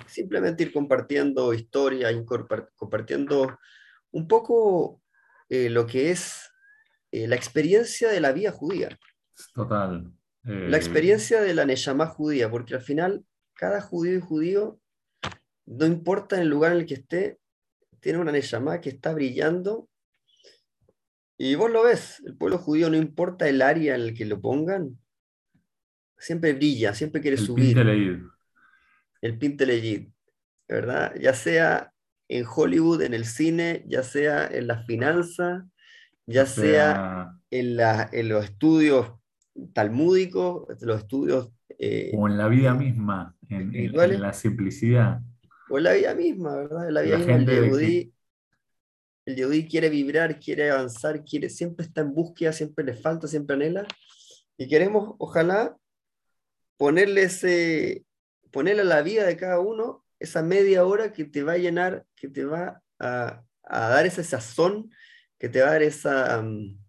simplemente 0.08 0.64
ir 0.64 0.74
compartiendo 0.74 1.54
historia, 1.54 2.10
compartiendo 2.76 3.58
un 4.12 4.28
poco 4.28 5.02
eh, 5.50 5.70
lo 5.70 5.86
que 5.86 6.12
es 6.12 6.52
eh, 7.12 7.28
la 7.28 7.36
experiencia 7.36 8.10
de 8.10 8.20
la 8.20 8.32
vida 8.32 8.52
judía. 8.52 8.98
Total. 9.54 10.12
La 10.44 10.78
eh, 10.78 10.80
experiencia 10.80 11.42
de 11.42 11.54
la 11.54 11.66
Neyamá 11.66 12.08
judía, 12.08 12.50
porque 12.50 12.76
al 12.76 12.82
final 12.82 13.26
cada 13.54 13.82
judío 13.82 14.18
y 14.18 14.22
judío, 14.22 14.80
no 15.66 15.86
importa 15.86 16.40
el 16.40 16.48
lugar 16.48 16.72
en 16.72 16.80
el 16.80 16.86
que 16.86 16.94
esté, 16.94 17.40
tiene 18.00 18.20
una 18.20 18.32
Neyamá 18.32 18.82
que 18.82 18.90
está 18.90 19.14
brillando. 19.14 19.90
Y 21.38 21.56
vos 21.56 21.72
lo 21.72 21.84
ves, 21.84 22.22
el 22.26 22.36
pueblo 22.36 22.58
judío, 22.58 22.90
no 22.90 22.98
importa 22.98 23.48
el 23.48 23.62
área 23.62 23.96
en 23.96 24.02
el 24.02 24.14
que 24.16 24.26
lo 24.26 24.42
pongan, 24.42 24.98
siempre 26.18 26.54
brilla, 26.54 26.94
siempre 26.96 27.22
quiere 27.22 27.38
subir. 27.38 27.78
El 29.22 29.38
Pinteleyid. 29.38 30.08
¿verdad? 30.68 31.14
Ya 31.20 31.34
sea 31.34 31.94
en 32.28 32.46
Hollywood, 32.46 33.02
en 33.02 33.14
el 33.14 33.26
cine, 33.26 33.86
ya 33.88 34.04
sea 34.04 34.48
en 34.48 34.68
la 34.68 34.84
finanza, 34.84 35.66
ya 36.26 36.46
sea, 36.46 37.32
en, 37.50 37.78
en, 38.12 38.30
los 38.30 38.44
estudios 38.44 39.14
talmúdicos, 39.74 40.68
los 40.82 41.00
estudios... 41.00 41.52
Eh, 41.80 42.12
o 42.18 42.28
en 42.28 42.38
la 42.38 42.48
vida 42.48 42.74
misma, 42.74 43.36
en, 43.48 43.74
en, 43.74 44.22
la 44.22 44.34
simplicidad. 44.34 45.22
O 45.70 45.78
en 45.78 45.84
la 45.84 45.94
vida 45.94 46.16
misma, 46.16 46.56
¿verdad? 46.56 46.88
En 46.88 46.94
la 46.94 47.02
vida 47.02 47.18
misma, 47.18 47.34
el 49.28 49.36
Yehudi, 49.36 49.68
quiere 49.68 49.90
vibrar, 49.90 50.40
quiere 50.40 50.72
avanzar, 50.72 51.26
quiere, 51.26 51.50
siempre 51.50 51.86
está 51.86 52.00
en 52.00 52.14
búsqueda, 52.14 52.54
siempre 52.54 52.86
le 52.86 52.94
falta, 52.94 53.28
siempre 53.28 53.58
anhela. 53.58 53.86
Y 54.58 54.70
queremos, 54.70 55.16
ojalá, 55.20 55.78
ponerle, 56.78 57.24
ese, 57.24 58.06
ponerle 58.52 58.84
a 58.84 58.86
la 58.86 59.02
vida 59.02 59.26
de 59.26 59.36
cada 59.36 59.60
uno 59.60 60.06
esa 60.20 60.42
media 60.42 60.86
hora 60.86 61.12
que 61.12 61.26
te 61.26 61.44
va 61.44 61.54
a 61.54 61.58
llenar, 61.58 62.06
que 62.16 62.30
te 62.30 62.46
va 62.46 62.82
a, 63.00 63.44
dar 63.64 64.06
ese 64.06 64.24
sazón, 64.24 64.90
que 65.38 65.50
te 65.50 65.62
va 65.62 65.68
a 65.68 65.72
dar 65.72 65.84
esa, 65.84 66.42
mm, 66.42 66.80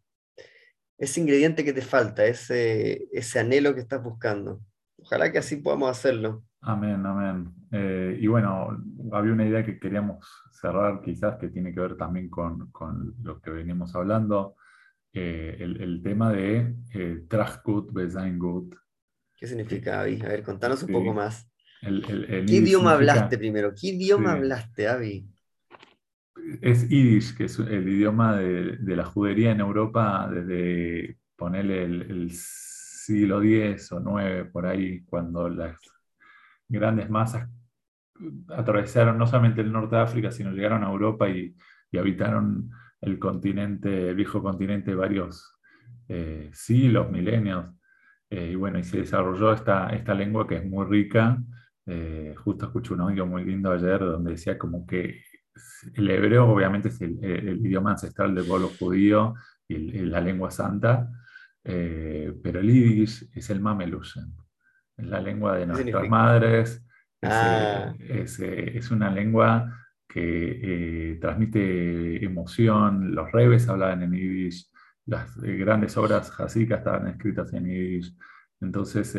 ese 0.99 1.21
ingrediente 1.21 1.65
que 1.65 1.73
te 1.73 1.83
falta, 1.83 2.25
ese, 2.25 3.09
ese 3.13 3.41
anhelo 3.41 3.75
que 3.75 3.81
estás 3.81 4.03
buscando. 4.03 4.61
Ojalá 4.97 5.33
que 5.33 5.39
así 5.39 5.57
podamos 5.57 5.91
hacerlo. 5.91 6.45
Amén, 6.61 7.07
amén. 7.07 7.53
Eh, 7.71 8.19
y 8.21 8.27
bueno, 8.27 8.83
había 9.13 9.33
una 9.33 9.47
idea 9.47 9.65
que 9.65 9.79
queríamos 9.79 10.27
cerrar 10.51 11.01
quizás 11.03 11.37
que 11.37 11.49
tiene 11.49 11.73
que 11.73 11.81
ver 11.81 11.97
también 11.97 12.29
con, 12.29 12.71
lo 13.23 13.41
que 13.41 13.51
venimos 13.51 13.95
hablando, 13.95 14.57
eh, 15.13 15.57
el, 15.61 16.03
tema 16.03 16.33
de 16.33 16.75
eh, 16.95 17.25
Trachgut 17.29 17.93
Bezaingut. 17.93 18.75
¿Qué 19.37 19.47
significa, 19.47 20.01
Avi? 20.01 20.21
A 20.23 20.29
ver, 20.29 20.43
contanos 20.43 20.83
un 20.83 20.93
poco 20.93 21.13
más. 21.13 21.49
¿Qué 21.81 22.45
idioma 22.49 22.95
hablaste 22.95 23.39
primero? 23.39 23.73
¿Qué 23.73 23.89
idioma 23.89 24.33
hablaste, 24.33 24.89
Avi? 24.89 25.29
Es 26.61 26.89
Yiddish, 26.89 27.37
que 27.37 27.45
es 27.45 27.59
el 27.59 27.89
idioma 27.89 28.37
de, 28.37 28.97
la 28.97 29.05
judería 29.05 29.53
en 29.53 29.61
Europa 29.61 30.29
desde 30.33 31.19
ponerle 31.37 31.85
el, 31.85 32.31
siglo 32.33 33.43
X 33.43 33.93
o 33.93 34.21
IX, 34.21 34.51
por 34.51 34.67
ahí, 34.67 35.03
cuando 35.05 35.49
las 35.49 35.79
grandes 36.69 37.11
masas 37.11 37.49
atravesaron 38.49 39.19
no 39.19 39.27
solamente 39.27 39.61
el 39.61 39.73
norte 39.73 39.97
de 39.97 40.03
África, 40.03 40.31
sino 40.31 40.53
llegaron 40.53 40.85
a 40.85 40.91
Europa 40.91 41.29
y, 41.29 41.55
habitaron 41.99 42.71
el 43.01 43.19
continente, 43.19 44.11
el 44.11 44.15
viejo 44.15 44.43
continente, 44.43 44.95
varios 44.95 45.59
eh, 46.09 46.51
siglos, 46.53 47.11
milenios. 47.11 47.73
Eh, 48.29 48.51
y 48.53 48.55
bueno, 48.57 48.79
y 48.79 48.85
se 48.85 48.99
desarrolló 48.99 49.55
esta, 49.55 49.89
esta 49.89 50.13
lengua 50.13 50.47
que 50.47 50.57
es 50.57 50.67
muy 50.67 50.85
rica 50.85 51.39
eh, 51.87 52.35
justo 52.37 52.67
escuché 52.67 52.93
un 52.93 53.01
audio 53.01 53.25
muy 53.25 53.43
lindo 53.45 53.73
ayer 53.73 53.99
donde 54.01 54.33
decía 54.33 54.59
como 54.59 54.87
que 54.87 55.23
el 55.95 56.11
hebreo 56.11 56.47
obviamente 56.47 56.89
es 56.89 57.01
el, 57.01 57.19
idioma 57.65 57.93
ancestral 57.93 58.35
del 58.35 58.45
pueblo 58.45 58.71
judío 58.79 59.35
y, 59.67 59.79
la 60.01 60.21
lengua 60.21 60.51
santa, 60.51 61.11
pero 61.63 62.61
el 62.61 62.71
yiddish 62.71 63.31
es 63.35 63.49
el 63.49 63.61
mamelusen, 63.61 64.35
es 64.99 65.07
la 65.07 65.21
lengua 65.21 65.57
de 65.57 65.67
nuestras 65.67 66.09
madres, 66.09 66.87
ah. 67.23 67.95
es, 67.99 68.91
una 68.91 69.11
lengua 69.11 69.73
que 70.07 71.13
eh, 71.13 71.19
transmite 71.21 72.25
emoción, 72.25 73.15
los 73.15 73.33
rebes 73.33 73.69
hablaban 73.69 74.03
en 74.03 74.13
yiddish, 74.13 74.71
las 75.07 75.35
grandes 75.41 75.97
obras 75.97 76.31
jasicas 76.31 76.79
estaban 76.79 77.09
escritas 77.09 77.53
en 77.55 77.65
yiddish, 77.67 78.15
entonces 78.61 79.17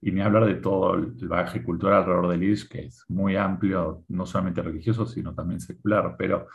y 0.00 0.12
ni 0.12 0.20
hablar 0.20 0.46
de 0.46 0.56
todo 0.56 0.94
el 0.94 1.12
bagaje 1.26 1.62
cultural 1.62 2.02
alrededor 2.02 2.28
del 2.28 2.42
ISH, 2.44 2.68
que 2.68 2.84
es 2.86 3.04
muy 3.08 3.36
amplio, 3.36 4.04
no 4.08 4.26
solamente 4.26 4.62
religioso, 4.62 5.06
sino 5.06 5.34
también 5.34 5.60
secular. 5.60 6.14
Pero 6.18 6.48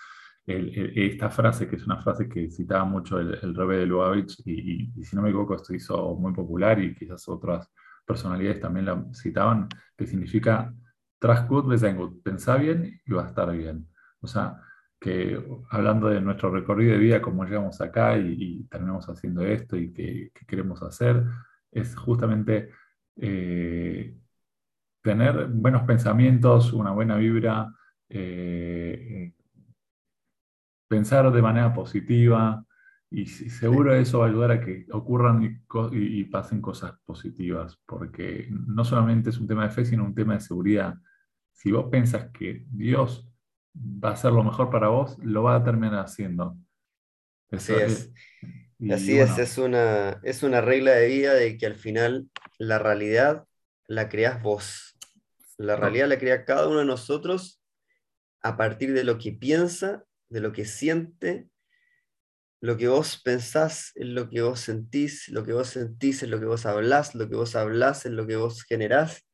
esta 0.46 1.30
frase, 1.30 1.68
que 1.68 1.76
es 1.76 1.86
una 1.86 2.02
frase 2.02 2.30
que 2.30 2.50
citaba 2.50 2.86
mucho 2.86 3.20
el, 3.20 3.38
el 3.42 3.56
Rebe 3.56 3.78
de 3.78 3.86
Lubavitch, 3.88 4.42
y, 4.46 4.92
y, 4.96 5.04
si 5.04 5.16
no 5.16 5.22
me 5.22 5.30
equivoco, 5.30 5.56
esto 5.56 5.74
hizo 5.74 6.16
muy 6.16 6.34
popular 6.34 6.82
y 6.82 6.96
quizás 6.96 7.28
otras 7.28 7.70
personalidades 8.12 8.60
también 8.60 8.86
la 8.86 9.06
citaban, 9.14 9.68
que 9.98 10.06
significa 10.06 10.74
Trust 11.20 11.48
good, 11.48 11.66
good, 11.66 12.22
pensá 12.24 12.58
bien 12.58 13.00
y 13.06 13.14
va 13.14 13.26
a 13.26 13.28
estar 13.28 13.52
bien. 13.56 13.88
O 14.22 14.28
sea, 14.28 14.60
que 15.00 15.40
hablando 15.70 16.10
de 16.10 16.20
nuestro 16.20 16.50
recorrido 16.50 16.94
de 16.94 16.98
vida, 16.98 17.22
cómo 17.22 17.46
llegamos 17.46 17.80
acá 17.80 18.18
y, 18.18 18.64
terminamos 18.70 19.08
haciendo 19.08 19.44
esto 19.44 19.78
y 19.78 19.94
qué, 19.94 20.32
queremos 20.48 20.82
hacer, 20.82 21.24
es 21.72 21.96
justamente 21.96 22.72
eh, 23.18 24.18
tener 25.04 25.48
buenos 25.48 25.84
pensamientos, 25.84 26.74
una 26.74 26.92
buena 26.92 27.18
vibra, 27.18 27.72
eh, 28.10 29.34
pensar 30.88 31.32
de 31.32 31.42
manera 31.42 31.72
positiva 31.74 32.66
y, 33.14 33.26
seguro 33.26 33.94
eso 33.94 34.20
va 34.20 34.26
a 34.26 34.30
ayudar 34.30 34.52
a 34.52 34.62
que 34.62 34.86
ocurran 34.92 35.62
y, 35.92 36.24
pasen 36.26 36.62
cosas 36.62 36.94
positivas, 37.04 37.78
porque 37.86 38.48
no 38.50 38.86
solamente 38.86 39.32
es 39.32 39.38
un 39.38 39.48
tema 39.48 39.68
de 39.68 39.74
fe, 39.74 39.84
sino 39.84 40.06
un 40.06 40.16
tema 40.16 40.36
de 40.36 40.40
seguridad. 40.40 40.96
Si 41.52 41.74
vos 41.74 41.88
pensás 41.92 42.30
que 42.32 42.66
Dios 42.72 43.30
va 43.76 44.10
a 44.10 44.14
hacer 44.14 44.32
lo 44.32 44.46
mejor 44.46 44.70
para 44.70 44.88
vos, 44.88 45.18
lo 45.22 45.44
va 45.44 45.58
a 45.58 45.64
terminar 45.64 46.00
haciendo. 46.00 46.56
Así 47.52 47.74
es. 47.74 48.14
Así 48.90 49.20
es, 49.20 49.38
es 49.38 49.58
una, 49.58 50.20
es 50.24 50.42
una 50.42 50.62
regla 50.62 50.94
de 50.94 51.08
vida 51.08 51.34
de 51.34 51.58
que 51.58 51.66
al 51.66 51.76
final 51.76 52.30
la 52.58 52.80
realidad 52.80 53.46
la 53.88 54.08
creas 54.08 54.42
vos. 54.42 54.98
La 55.58 55.76
realidad 55.76 56.08
la 56.08 56.18
crea 56.18 56.46
cada 56.46 56.68
uno 56.68 56.80
de 56.80 56.86
nosotros 56.86 57.62
a 58.42 58.56
partir 58.56 58.94
de 58.94 59.04
lo 59.04 59.18
que 59.18 59.34
piensa 59.34 60.06
de 60.30 60.40
lo 60.40 60.54
que 60.54 60.64
siente, 60.64 61.50
lo 62.62 62.78
que 62.78 62.88
vos 62.88 63.20
pensás 63.24 63.92
es 63.96 64.06
lo 64.06 64.30
que 64.30 64.44
vos 64.44 64.60
sentís, 64.60 65.28
lo 65.30 65.44
que 65.44 65.52
vos 65.52 65.70
sentís 65.70 66.22
es 66.22 66.30
lo 66.30 66.40
que 66.40 66.46
vos 66.46 66.68
hablás, 66.68 67.16
lo 67.16 67.28
que 67.28 67.36
vos 67.36 67.56
hablás 67.56 68.06
es 68.06 68.12
lo 68.12 68.28
que 68.28 68.36
vos 68.36 68.64
generás, 68.64 69.28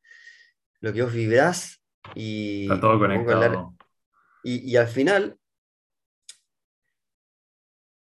lo 0.80 0.94
que 0.94 1.02
vos 1.02 1.12
vibrás 1.12 1.84
y... 2.14 2.62
Está 2.62 2.80
todo 2.80 2.98
conectado. 2.98 3.74
Y, 4.42 4.76
al 4.76 4.88
final, 4.88 5.38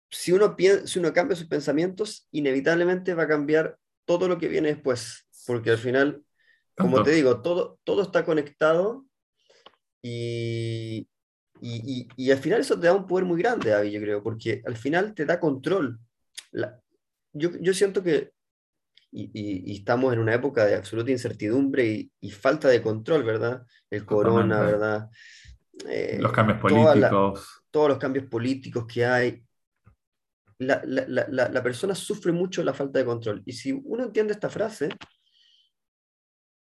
si 0.10 0.32
uno, 0.32 0.56
si 0.86 1.00
uno 1.00 1.12
cambia 1.12 1.36
sus 1.36 1.48
pensamientos, 1.48 2.30
inevitablemente 2.32 3.14
va 3.14 3.24
a 3.24 3.28
cambiar 3.28 3.78
todo 4.06 4.30
lo 4.30 4.38
que 4.38 4.48
viene 4.48 4.70
después, 4.70 5.28
porque 5.46 5.72
al 5.72 5.80
final, 5.80 6.24
como 6.78 7.04
te 7.04 7.12
digo, 7.12 7.42
todo, 7.42 7.78
todo 7.84 8.04
está 8.04 8.24
conectado 8.24 9.06
y, 10.02 11.10
y, 11.62 12.32
al 12.32 12.38
final 12.38 12.62
eso 12.62 12.80
te 12.80 12.88
da 12.88 12.94
un 12.94 13.08
poder 13.08 13.26
muy 13.26 13.42
grande, 13.42 13.72
David, 13.72 13.92
yo 13.92 14.02
creo, 14.02 14.24
porque 14.24 14.62
al 14.66 14.78
final 14.78 15.14
te 15.14 15.26
da 15.26 15.40
control. 15.40 16.00
yo, 17.34 17.74
siento 17.74 18.04
que, 18.04 18.32
y, 19.12 19.76
estamos 19.76 20.14
en 20.14 20.20
una 20.20 20.34
época 20.34 20.66
de 20.66 20.76
absoluta 20.76 21.12
incertidumbre 21.12 22.10
y, 22.20 22.32
falta 22.32 22.68
de 22.70 22.82
control, 22.82 23.24
¿verdad? 23.24 23.66
El 23.90 24.06
corona, 24.06 24.62
¿verdad? 24.62 25.10
Eh, 25.88 26.18
los 26.20 26.32
cambios 26.32 26.60
políticos. 26.60 27.64
todos 27.72 27.90
los 27.90 27.98
cambios 27.98 28.26
políticos 28.26 28.86
que 28.86 29.06
hay. 29.06 29.44
La, 30.58 30.82
la, 30.86 31.64
persona 31.64 31.96
sufre 31.96 32.34
mucho 32.34 32.64
la 32.64 32.74
falta 32.74 33.00
de 33.00 33.06
control. 33.06 33.42
Y 33.46 33.54
si 33.54 33.72
uno 33.72 34.04
entiende 34.04 34.34
esta 34.34 34.50
frase, 34.50 34.90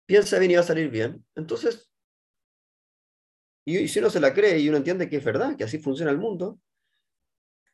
piensa 0.06 0.38
bien 0.38 0.52
y 0.52 0.54
va 0.54 0.60
a 0.60 0.64
salir 0.64 0.88
bien, 0.88 1.24
entonces 1.34 1.90
y, 3.68 3.88
si 3.88 3.98
uno 3.98 4.08
se 4.08 4.20
la 4.20 4.32
cree 4.32 4.58
y 4.58 4.68
uno 4.68 4.78
entiende 4.78 5.10
que 5.10 5.16
es 5.16 5.24
verdad, 5.24 5.54
que 5.54 5.64
así 5.64 5.78
funciona 5.78 6.10
el 6.10 6.16
mundo, 6.16 6.58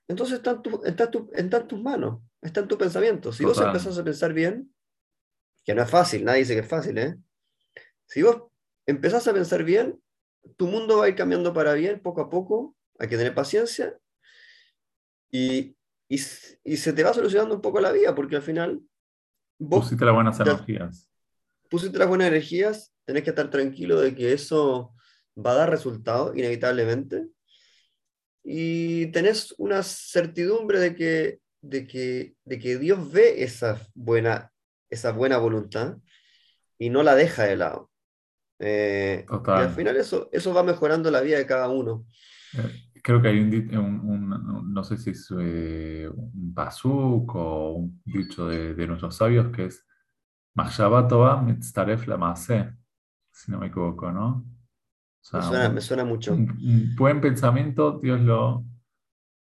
entonces 0.08 0.38
está 0.38 0.60
en, 0.84 1.68
tus 1.68 1.80
manos, 1.80 2.20
está 2.42 2.60
en 2.60 2.68
tu 2.68 2.76
pensamiento. 2.76 3.32
Si 3.32 3.44
vos 3.44 3.60
empezás 3.60 3.96
a 3.96 4.02
pensar 4.02 4.32
bien, 4.32 4.74
que 5.64 5.72
no 5.72 5.82
es 5.82 5.88
fácil, 5.88 6.24
nadie 6.24 6.40
dice 6.40 6.54
que 6.54 6.60
es 6.60 6.68
fácil, 6.68 6.98
¿eh? 6.98 7.16
Si 8.06 8.22
vos 8.22 8.42
empezás 8.86 9.28
a 9.28 9.32
pensar 9.32 9.62
bien, 9.62 10.02
tu 10.56 10.66
mundo 10.66 10.98
va 10.98 11.04
a 11.04 11.08
ir 11.08 11.14
cambiando 11.14 11.54
para 11.54 11.74
bien 11.74 12.00
poco 12.00 12.22
a 12.22 12.28
poco, 12.28 12.76
hay 12.98 13.08
que 13.08 13.16
tener 13.16 13.34
paciencia 13.34 13.96
y, 15.30 15.76
y, 16.08 16.18
se 16.18 16.92
te 16.92 17.04
va 17.04 17.14
solucionando 17.14 17.54
un 17.54 17.62
poco 17.62 17.80
la 17.80 17.92
vida, 17.92 18.14
porque 18.14 18.36
al 18.36 18.42
final 18.42 18.80
vos... 19.58 19.84
Pusiste 19.84 20.04
las 20.04 20.14
buenas 20.14 20.40
energías. 20.40 21.08
Pusiste 21.70 21.98
las 21.98 22.08
buenas 22.08 22.28
energías, 22.28 22.92
tenés 23.04 23.22
que 23.22 23.30
estar 23.30 23.48
tranquilo 23.48 24.00
de 24.00 24.14
que 24.14 24.32
eso 24.32 24.93
va 25.36 25.52
a 25.52 25.56
dar 25.56 25.70
resultado, 25.70 26.34
inevitablemente, 26.34 27.28
y 28.42 29.06
tenés 29.06 29.54
una 29.58 29.82
certidumbre 29.82 30.78
de 30.78 30.94
que, 30.94 31.40
de 31.62 31.86
que, 31.86 32.34
de 32.44 32.58
que 32.58 32.78
Dios 32.78 33.10
ve 33.10 33.42
esa 33.42 33.80
buena, 33.94 34.52
esa 34.90 35.12
buena 35.12 35.38
voluntad 35.38 35.96
y 36.78 36.90
no 36.90 37.02
la 37.02 37.14
deja 37.14 37.44
de 37.44 37.56
lado. 37.56 37.90
Eh, 38.58 39.26
y 39.28 39.50
al 39.50 39.70
final 39.70 39.96
eso, 39.96 40.28
eso 40.30 40.54
va 40.54 40.62
mejorando 40.62 41.10
la 41.10 41.22
vida 41.22 41.38
de 41.38 41.46
cada 41.46 41.68
uno. 41.68 42.06
Eh, 42.52 42.90
creo 43.02 43.20
que 43.20 43.28
hay 43.28 43.40
un, 43.40 44.72
no 44.72 44.84
sé 44.84 44.96
si 44.98 45.10
es 45.10 45.28
eh, 45.38 46.08
un 46.14 46.52
pasuk 46.54 47.34
o 47.34 47.72
un 47.72 48.02
dicho 48.04 48.48
de, 48.48 48.74
de 48.74 48.86
nuestros 48.86 49.16
sabios 49.16 49.48
que 49.54 49.66
es 49.66 49.84
Mahshabatova 50.54 51.42
mitzaref 51.42 52.06
la 52.06 52.36
si 52.36 53.50
no 53.50 53.58
me 53.58 53.66
equivoco, 53.66 54.12
¿no? 54.12 54.44
Me, 55.32 55.80
suena, 55.80 56.04
mucho. 56.04 56.34
Un, 56.34 56.94
buen 56.96 57.20
pensamiento, 57.20 57.98
Dios 57.98 58.20
lo 58.20 58.64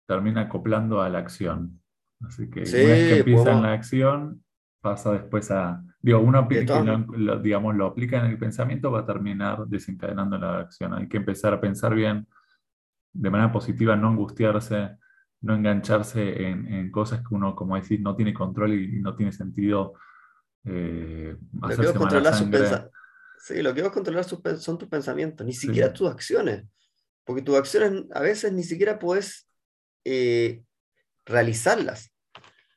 termina 0.07 0.41
acoplando 0.41 1.01
a 1.01 1.09
la 1.09 1.19
acción. 1.19 1.81
Así 2.21 2.49
que 2.49 2.61
una 2.61 2.71
vez 2.71 3.13
que 3.13 3.17
empieza 3.19 3.51
en 3.51 3.61
la 3.61 3.73
acción, 3.73 4.43
pasa 4.81 5.11
después 5.11 5.51
a. 5.51 5.83
Digo, 5.99 6.19
uno 6.19 6.47
que 6.47 6.63
lo, 7.17 7.39
digamos, 7.39 7.75
lo 7.75 7.87
aplica 7.87 8.19
en 8.19 8.25
el 8.25 8.37
pensamiento, 8.37 8.91
va 8.91 9.01
a 9.01 9.05
terminar 9.05 9.65
desencadenando 9.67 10.37
la 10.37 10.59
acción. 10.59 10.93
Hay 10.93 11.09
que 11.09 11.17
empezar 11.17 11.53
a 11.53 11.59
pensar 11.59 11.93
bien, 11.93 12.27
de 13.11 13.29
manera 13.29 13.51
positiva, 13.51 13.95
no 13.95 14.09
angustiarse, 14.09 14.97
no 15.41 15.55
engancharse 15.55 16.47
en, 16.47 16.91
cosas 16.91 17.19
que 17.19 17.33
uno, 17.33 17.55
como 17.55 17.75
decís, 17.75 17.99
no 17.99 18.15
tiene 18.15 18.33
control 18.33 18.73
y, 18.73 19.01
no 19.01 19.15
tiene 19.15 19.31
sentido. 19.31 19.93
Eh, 20.63 21.35
hacerse 21.61 21.99
mala 21.99 22.33
sangre. 22.33 22.89
Sí, 23.39 23.61
lo 23.61 23.73
que 23.73 23.81
vas 23.81 23.91
a 23.91 23.93
controlar 23.93 24.23
son 24.23 24.77
tus 24.77 24.87
pensamientos, 24.87 25.45
ni 25.45 25.53
siquiera 25.53 25.93
tus 25.93 26.09
acciones, 26.09 26.65
porque 27.23 27.41
tus 27.41 27.55
acciones 27.55 28.05
a 28.11 28.21
veces 28.21 28.51
ni 28.53 28.63
siquiera 28.63 28.97
puedes 28.97 29.47
eh, 30.03 30.63
realizarlas. 31.25 32.11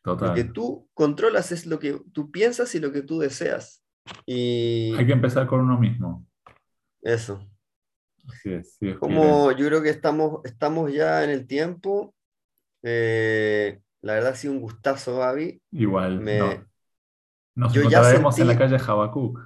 Lo 0.04 0.34
que 0.34 0.44
tú 0.44 0.88
controlas 0.94 1.52
es 1.52 1.66
lo 1.66 1.78
que 1.78 2.00
tú 2.12 2.30
piensas 2.30 2.74
y 2.74 2.80
lo 2.80 2.92
que 2.92 3.02
tú 3.02 3.18
deseas. 3.18 3.84
Y... 4.24 4.94
Hay 4.96 5.06
que 5.06 5.12
empezar 5.12 5.46
con 5.46 5.60
uno 5.60 5.78
mismo. 5.78 6.26
Eso. 7.02 7.46
Así 8.26 8.52
es, 8.52 8.76
sí, 8.78 8.94
Como 8.94 9.52
yo 9.52 9.66
creo 9.66 9.82
que 9.82 9.90
estamos, 9.90 10.40
estamos 10.44 10.92
ya 10.92 11.24
en 11.24 11.30
el 11.30 11.46
tiempo. 11.46 12.14
Eh, 12.82 13.80
la 14.00 14.14
verdad 14.14 14.32
ha 14.32 14.36
sido 14.36 14.54
un 14.54 14.60
gustazo, 14.60 15.18
Gaby. 15.18 15.62
Igual. 15.72 16.20
Me... 16.20 16.64
Nos 17.54 17.74
encontraremos 17.74 18.38
en 18.38 18.46
la 18.46 18.56
calle 18.56 18.76
Habacuc 18.76 19.40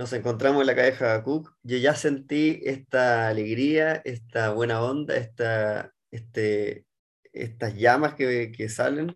nos 0.00 0.14
encontramos 0.14 0.62
en 0.62 0.66
la 0.66 0.74
calle 0.74 0.96
Habacuc, 0.98 1.52
yo 1.62 1.76
ya 1.76 1.94
sentí 1.94 2.58
esta 2.64 3.28
alegría, 3.28 3.96
esta 4.06 4.50
buena 4.50 4.82
onda, 4.82 5.14
esta, 5.14 5.92
este, 6.10 6.86
estas 7.34 7.74
llamas 7.76 8.14
que, 8.14 8.50
que 8.50 8.70
salen, 8.70 9.12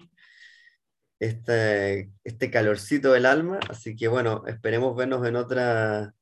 este, 1.19 2.13
este 2.23 2.51
calorcito 2.51 3.13
del 3.13 3.25
alma. 3.25 3.61
Así 3.71 3.97
que 3.97 4.09
bueno, 4.09 4.45
esperemos 4.47 4.95
vernos 4.95 5.27
en 5.27 5.37
otra, 5.37 6.15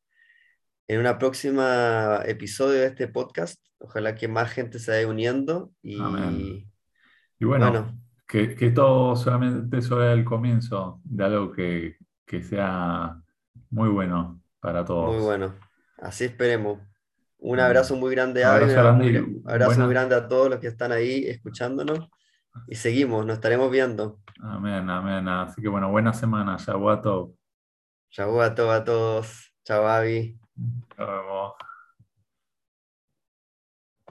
en 0.86 1.00
una 1.00 1.18
próxima 1.18 2.22
episodio 2.24 2.82
de 2.82 2.86
este 2.86 3.08
podcast. 3.08 3.60
Ojalá 3.80 4.14
que 4.14 4.28
más 4.28 4.52
gente 4.52 4.78
se 4.78 4.92
vaya 4.92 5.08
uniendo. 5.08 5.72
Y, 5.82 5.98
y 7.40 7.44
bueno, 7.44 7.98
que, 8.28 8.54
que, 8.54 8.70
todo 8.70 9.16
solamente 9.16 9.82
sea 9.82 10.12
el 10.12 10.24
comienzo 10.24 11.00
de 11.02 11.24
algo 11.24 11.50
que, 11.50 11.96
que 12.24 12.44
sea 12.44 13.20
muy 13.68 13.88
bueno 13.88 14.41
para 14.62 14.84
todos. 14.84 15.12
Muy 15.12 15.22
bueno. 15.22 15.54
Así 15.98 16.24
esperemos. 16.24 16.78
Un 17.38 17.58
abrazo 17.58 17.96
muy 17.96 18.12
grande 18.12 18.44
a 18.44 18.54
abrazo, 18.54 18.94
un 18.94 19.42
abrazo 19.44 19.80
muy 19.80 19.90
grande 19.90 20.14
a 20.14 20.28
todos 20.28 20.48
los 20.48 20.60
que 20.60 20.68
están 20.68 20.92
ahí 20.92 21.26
escuchándonos. 21.26 22.08
Y 22.68 22.76
seguimos, 22.76 23.26
nos 23.26 23.34
estaremos 23.34 23.70
viendo. 23.70 24.20
Amén, 24.40 24.88
amén. 24.88 25.26
Así 25.26 25.60
que 25.60 25.68
bueno, 25.68 25.90
buena 25.90 26.12
semana. 26.12 26.56
Shabuato. 26.56 27.34
Shabuato 28.10 28.70
a 28.70 28.84
todos. 28.84 29.52
Chao, 29.64 29.88
Avi. 29.88 30.38
Nos 30.96 31.08
vemos. 31.08 31.52